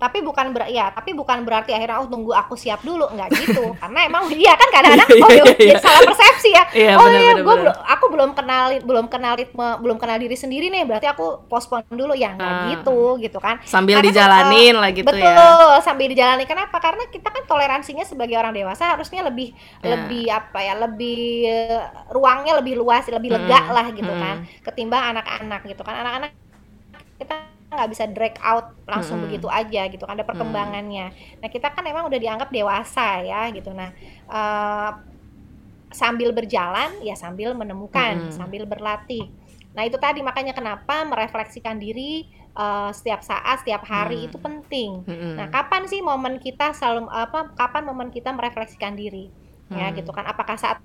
[0.02, 3.70] tapi bukan ber ya tapi bukan berarti akhirnya oh tunggu aku siap dulu nggak gitu
[3.82, 5.76] karena emang dia kan kadang-kadang Iya, oh iya, ya, iya.
[5.78, 9.68] salah persepsi ya Iya, oh benar, iya gue belum aku belum kenal belum kenal ritme
[9.78, 12.66] belum kenal diri sendiri nih berarti aku postpone dulu ya nggak Ah.
[12.74, 16.76] gitu gitu kan sambil Karena kan, dijalanin eh, lah gitu betul ya sambil dijalani kenapa
[16.82, 19.94] karena kita kan toleransinya sebagai orang dewasa harusnya lebih Ya.
[19.94, 23.74] lebih apa ya lebih eh, ruangnya lebih luas lebih lega Mm-mm.
[23.76, 24.22] lah gitu Mm-mm.
[24.24, 26.30] kan ketimbang anak-anak gitu kan anak-anak
[27.20, 29.26] kita nggak bisa drag out langsung Mm-mm.
[29.28, 31.06] begitu aja gitu kan ada perkembangannya
[31.40, 33.90] nah kita kan emang udah dianggap dewasa ya gitu nah
[34.28, 34.90] eh,
[35.92, 38.32] sambil berjalan ya sambil menemukan Mm-mm.
[38.32, 39.28] sambil berlatih
[39.72, 44.28] nah itu tadi makanya kenapa merefleksikan diri eh, setiap saat setiap hari Mm.
[44.28, 45.32] itu penting Mm-mm.
[45.36, 47.52] Nah, kapan sih momen kita selalu apa?
[47.56, 49.32] Kapan momen kita merefleksikan diri?
[49.72, 49.96] Ya, Hmm.
[49.96, 50.28] gitu kan.
[50.28, 50.84] Apakah saat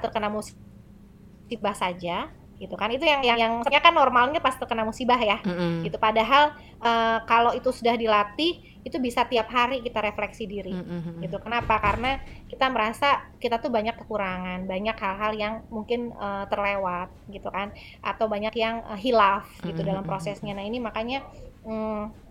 [0.00, 2.32] terkena musibah saja?
[2.62, 2.94] Gitu kan.
[2.94, 5.42] Itu yang yang yang sebenarnya kan normalnya pas terkena musibah ya.
[5.42, 5.82] Mm-mm.
[5.82, 5.98] Gitu.
[5.98, 10.70] Padahal eh, kalau itu sudah dilatih, itu bisa tiap hari kita refleksi diri.
[10.70, 11.26] Mm-mm.
[11.26, 11.34] Gitu.
[11.42, 11.82] Kenapa?
[11.82, 17.74] Karena kita merasa kita tuh banyak kekurangan, banyak hal-hal yang mungkin eh, terlewat gitu kan.
[17.98, 20.54] Atau banyak yang eh, hilaf gitu Mhm, dalam prosesnya.
[20.54, 21.26] Nah, ini makanya
[21.66, 22.22] hmm,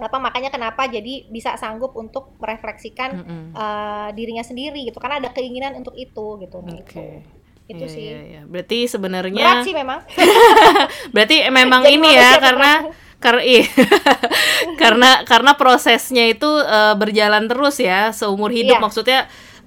[0.00, 3.42] apa makanya kenapa jadi bisa sanggup untuk merefleksikan Mm-mm.
[3.52, 7.20] eh, dirinya sendiri gitu karena ada keinginan untuk itu gitu Nah, Oke.
[7.70, 8.42] Itu Iya, sih iya, iya.
[8.50, 10.00] Berarti sebenarnya berat sih memang
[11.14, 12.72] berarti memang Jadi ini ya karena
[13.20, 13.64] karena iya.
[14.80, 18.82] karena karena prosesnya itu eh, berjalan terus ya seumur hidup Iya.
[18.82, 19.20] maksudnya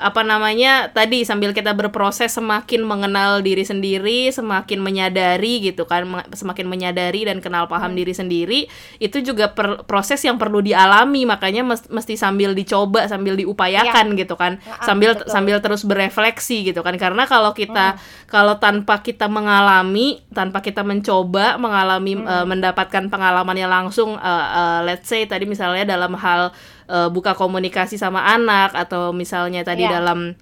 [0.04, 6.68] apa namanya tadi sambil kita berproses semakin mengenal diri sendiri semakin menyadari gitu kan semakin
[6.68, 8.00] menyadari dan kenal paham Hmm.
[8.00, 8.60] diri sendiri
[9.00, 11.24] itu juga per- proses yang perlu dialami.
[11.24, 15.32] Makanya mes- mesti sambil dicoba sambil diupayakan gitu kan Nah, sambil betul.
[15.32, 17.00] sambil terus berefleksi gitu kan.
[17.00, 17.96] Karena kalau kita
[18.28, 25.08] kalau tanpa kita mengalami tanpa kita mencoba mengalami eh, mendapatkan pengalamannya langsung eh, eh, let's
[25.08, 26.52] say tadi misalnya dalam hal
[26.86, 29.98] eh, buka komunikasi sama anak atau misalnya tadi Iya.
[29.98, 30.36] dalam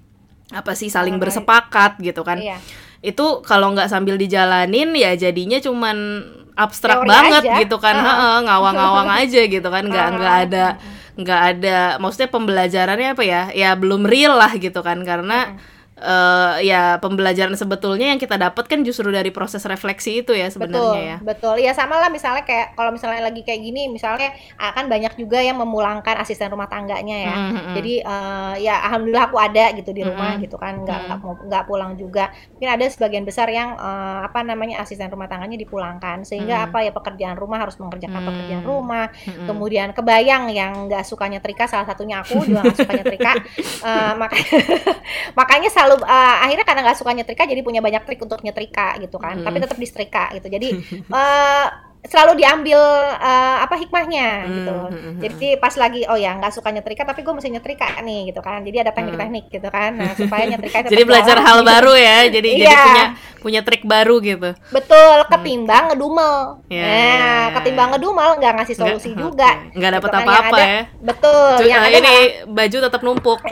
[0.51, 2.59] apa sih saling Dalam- bersepakat gitu kan iya
[3.01, 6.21] itu kalau nggak sambil dijalanin ya jadinya cuman
[6.53, 7.57] abstrak Teori banget aja.
[7.57, 8.05] gitu kan Heeh.
[8.05, 10.17] Heeh, ngawang-ngawang aja gitu kan nggak Heeh.
[10.19, 10.65] nggak ada
[11.11, 15.57] nggak ada maksudnya pembelajarannya apa ya ya belum real lah gitu kan karena
[16.01, 20.57] eh, ya pembelajaran sebetulnya yang kita dapat kan justru dari proses refleksi itu ya betul
[20.57, 24.85] sebenarnya ya betul ya sama lah misalnya kayak kalau misalnya lagi kayak gini misalnya akan
[24.87, 27.73] banyak juga yang memulangkan asisten rumah tangganya ya Mm, mm, mm.
[27.73, 30.43] jadi eh, ya alhamdulillah aku ada gitu di rumah Mm-mm.
[30.43, 31.05] gitu kan nggak Mm.
[31.07, 35.25] nggak mau- nggak pulang juga mungkin ada sebagian besar yang eh, apa namanya asisten rumah
[35.25, 36.65] tangganya dipulangkan sehingga Mm.
[36.67, 38.27] apa ya pekerjaan rumah harus mengerjakan Mm.
[38.27, 39.45] pekerjaan rumah Mm-mm.
[39.45, 43.31] kemudian kebayang yang nggak suka nyetrika salah satunya aku juga nggak suka nyetrika
[43.81, 44.57] Eh, makanya
[45.39, 49.17] makanya selalu eh, akhirnya karena nggak suka nyetrika jadi punya banyak trik untuk nyetrika gitu
[49.17, 49.45] kan Mm.
[49.45, 50.67] tapi tetap disetrika gitu jadi
[51.09, 51.65] eh,
[52.01, 52.81] selalu diambil
[53.13, 57.03] eh, apa hikmahnya gitu Mm, mm, mm, jadi pas lagi oh ya nggak suka nyetrika
[57.03, 58.59] tapi gue mesti nyetrika nih gitu kan.
[58.59, 59.93] Jadi ada teknik-teknik gitu kan.
[59.93, 60.89] Nah supaya nyetrika Hmm.
[60.91, 61.69] jadi belajar jalan hal gitu.
[61.69, 62.81] baru ya jadi jadi Iya.
[62.81, 63.05] punya
[63.37, 64.49] punya trik baru gitu.
[64.69, 66.35] Betul ketimbang ngedumel.
[66.67, 67.91] Ya, nah ya, ya, ketimbang ya.
[67.91, 69.49] ngedumel nggak ngasih solusi Nggak, juga.
[69.71, 70.81] Nggak dapet Gitu kan, apa-apa ada- ya.
[70.99, 72.15] Betul Cu- yang ada ini
[72.47, 73.39] baju tetap numpuk.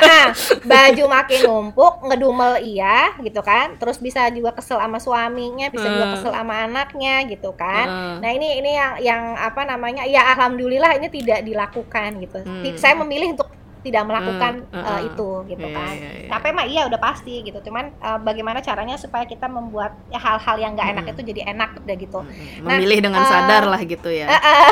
[0.00, 0.32] Nah,
[0.62, 3.76] baju makin numpuk, ngedumel iya gitu kan.
[3.76, 6.14] Terus bisa juga kesel sama suaminya, bisa juga Hmm.
[6.14, 7.86] kesel sama anaknya gitu kan.
[7.86, 8.14] Heeh.
[8.18, 10.02] Nah, ini ini yang yang apa namanya?
[10.04, 12.38] Ya alhamdulillah ini tidak dilakukan gitu.
[12.40, 12.64] Hmm.
[12.74, 13.48] Saya memilih untuk
[13.80, 15.08] tidak melakukan Hmm, eh, uh-uh.
[15.08, 15.94] itu gitu Iya, kan.
[15.96, 16.28] iya, iya.
[16.28, 17.64] Tapi mah iya udah pasti gitu.
[17.64, 21.12] Cuman eh, bagaimana caranya supaya kita membuat ya, hal-hal yang nggak enak Hmm.
[21.16, 22.20] itu jadi enak udah gitu.
[22.20, 24.70] Nah, memilih dengan eh, sadar lah gitu ya Eh, eh,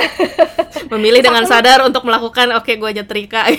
[0.89, 3.49] memilih dengan sadar untuk melakukan oke gue nyetrika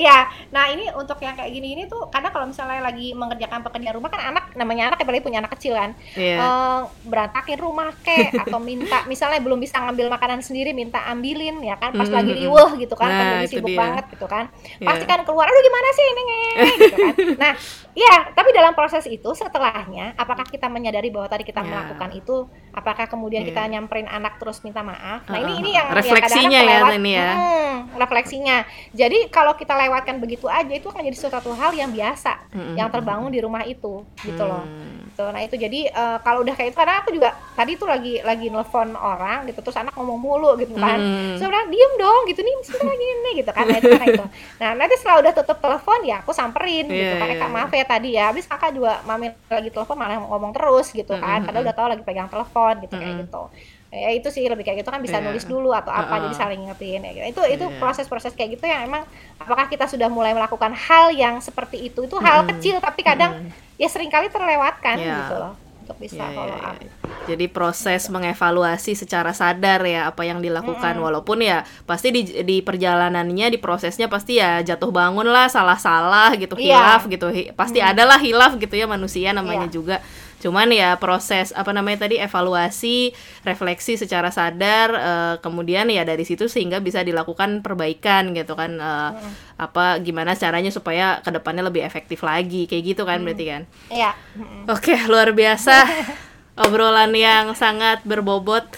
[0.00, 3.92] Iya, nah ini untuk yang kayak gini ini tuh karena kalau misalnya lagi mengerjakan pekerjaan
[3.92, 6.36] rumah kan anak namanya anak apalagi punya anak kecil kan Iya.
[6.36, 11.76] eh, berantakin rumah kek atau minta misalnya belum bisa ngambil makanan sendiri minta ambilin ya
[11.76, 12.40] kan pas Mhm, lagi mhm.
[12.40, 13.78] riweh gitu kan pas Nah, lagi itu sibuk dia.
[13.78, 14.86] banget gitu kan Iya.
[14.86, 16.40] pasti kan keluar aduh gimana sih ini nge?"
[16.80, 17.52] gitu kan nah
[17.92, 21.68] iya tapi dalam proses itu setelahnya apakah kita menyadari bahwa tadi kita Iya.
[21.68, 22.36] melakukan itu
[22.70, 23.70] apakah kemudian kita Iya.
[23.76, 27.30] nyamperin anak terus minta maaf nah ini ini yang yang Refleksinya ya, kadang-kadang ini ya.
[27.30, 28.56] Hmm, refleksinya
[28.92, 32.78] jadi kalau kita lewatkan begitu aja itu akan jadi suatu hal yang biasa Mm-mm.
[32.78, 35.10] yang terbangun di rumah itu gitu loh Hmm.
[35.10, 38.22] gitu nah itu jadi uh, kalau udah kayak itu karena aku juga tadi tuh lagi
[38.22, 41.36] lagi nelfon orang gitu terus anak ngomong mulu gitu kan hmm.
[41.36, 44.24] so bilang diem dong gitu nih sebentar lagi ini gitu kan nah itu karena itu
[44.62, 47.56] nah nanti setelah udah tutup telepon ya aku samperin yeah, gitu kan yeah, kak iya.
[47.56, 51.44] maaf ya tadi ya habis kakak juga mami lagi telepon malah ngomong terus gitu kan
[51.44, 53.42] karena udah tahu lagi pegang telepon gitu kayak gitu
[53.90, 55.26] ya itu sih lebih kayak gitu kan bisa yeah.
[55.26, 56.22] nulis dulu atau apa uh -uh.
[56.30, 57.26] jadi saling ngertiin ya gitu.
[57.26, 57.78] itu itu iya.
[57.82, 59.02] proses-proses kayak gitu yang emang
[59.42, 62.54] apakah kita sudah mulai melakukan hal yang seperti itu itu hal hmm.
[62.54, 63.50] kecil tapi kadang hmm.
[63.82, 65.26] ya sering kali terlewatkan yeah.
[65.26, 65.54] gitu loh
[65.90, 66.76] untuk bisa yeah, follow yeah, up.
[66.78, 66.94] Yeah.
[67.34, 68.14] Jadi proses gitu.
[68.14, 71.02] mengevaluasi secara sadar ya apa yang dilakukan hmm.
[71.02, 76.54] walaupun ya pasti di di perjalanannya di prosesnya pasti ya jatuh bangun lah salah-salah gitu
[76.62, 76.78] yeah.
[76.78, 77.90] hilaf gitu hi, pasti hmm.
[77.90, 79.74] adalah hilaf gitu ya manusia namanya yeah.
[79.74, 79.96] juga
[80.40, 83.12] cuman ya proses apa namanya tadi evaluasi
[83.44, 89.14] refleksi secara sadar uh, kemudian ya dari situ sehingga bisa dilakukan perbaikan gitu kan uh,
[89.14, 89.60] hmm.
[89.60, 93.24] apa gimana caranya supaya ke depannya lebih efektif lagi kayak gitu kan hmm.
[93.28, 93.62] berarti kan
[93.92, 94.66] iya hmm.
[94.66, 95.76] oke luar biasa
[96.60, 98.68] obrolan yang sangat berbobot.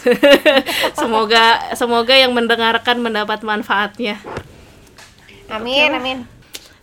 [0.99, 4.23] semoga semoga yang mendengarkan mendapat manfaatnya.
[5.51, 6.19] Amin, amin.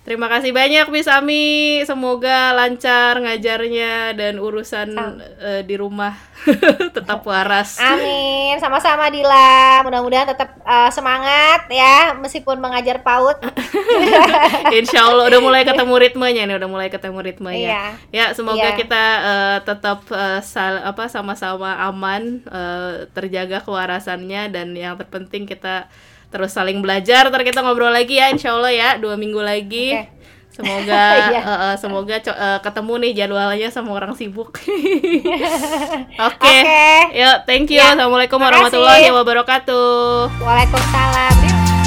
[0.10, 1.86] Terima kasih banyak Miss Ami.
[1.86, 6.18] Semoga lancar ngajarnya dan urusan uh, di rumah
[6.98, 7.78] tetap waras.
[7.78, 8.58] Amin.
[8.58, 9.86] Sama-sama Dila.
[9.86, 13.38] Mudah-mudahan tetap uh, semangat ya meskipun mengajar PAUD.
[14.82, 17.70] Insya Allah udah mulai ketemu ritmenya nih, udah mulai ketemu ritmenya.
[17.70, 17.86] Iya.
[18.10, 18.82] Ya, semoga iya.
[18.82, 25.86] kita uh, tetap uh, sal apa sama-sama aman, uh, terjaga kewarasannya dan yang terpenting kita
[26.30, 30.14] terus saling belajar ntar kita ngobrol lagi ya insya Allah ya dua minggu lagi okay.
[30.54, 31.04] semoga
[31.34, 31.44] yeah.
[31.44, 34.78] uh, uh, semoga uh, ketemu nih jadwalnya sama orang sibuk oke
[36.22, 36.62] okay.
[36.62, 36.98] okay.
[37.18, 37.98] yuk thank you yeah.
[37.98, 41.79] assalamualaikum warahmatullahi wabarakatuh waalaikumsalam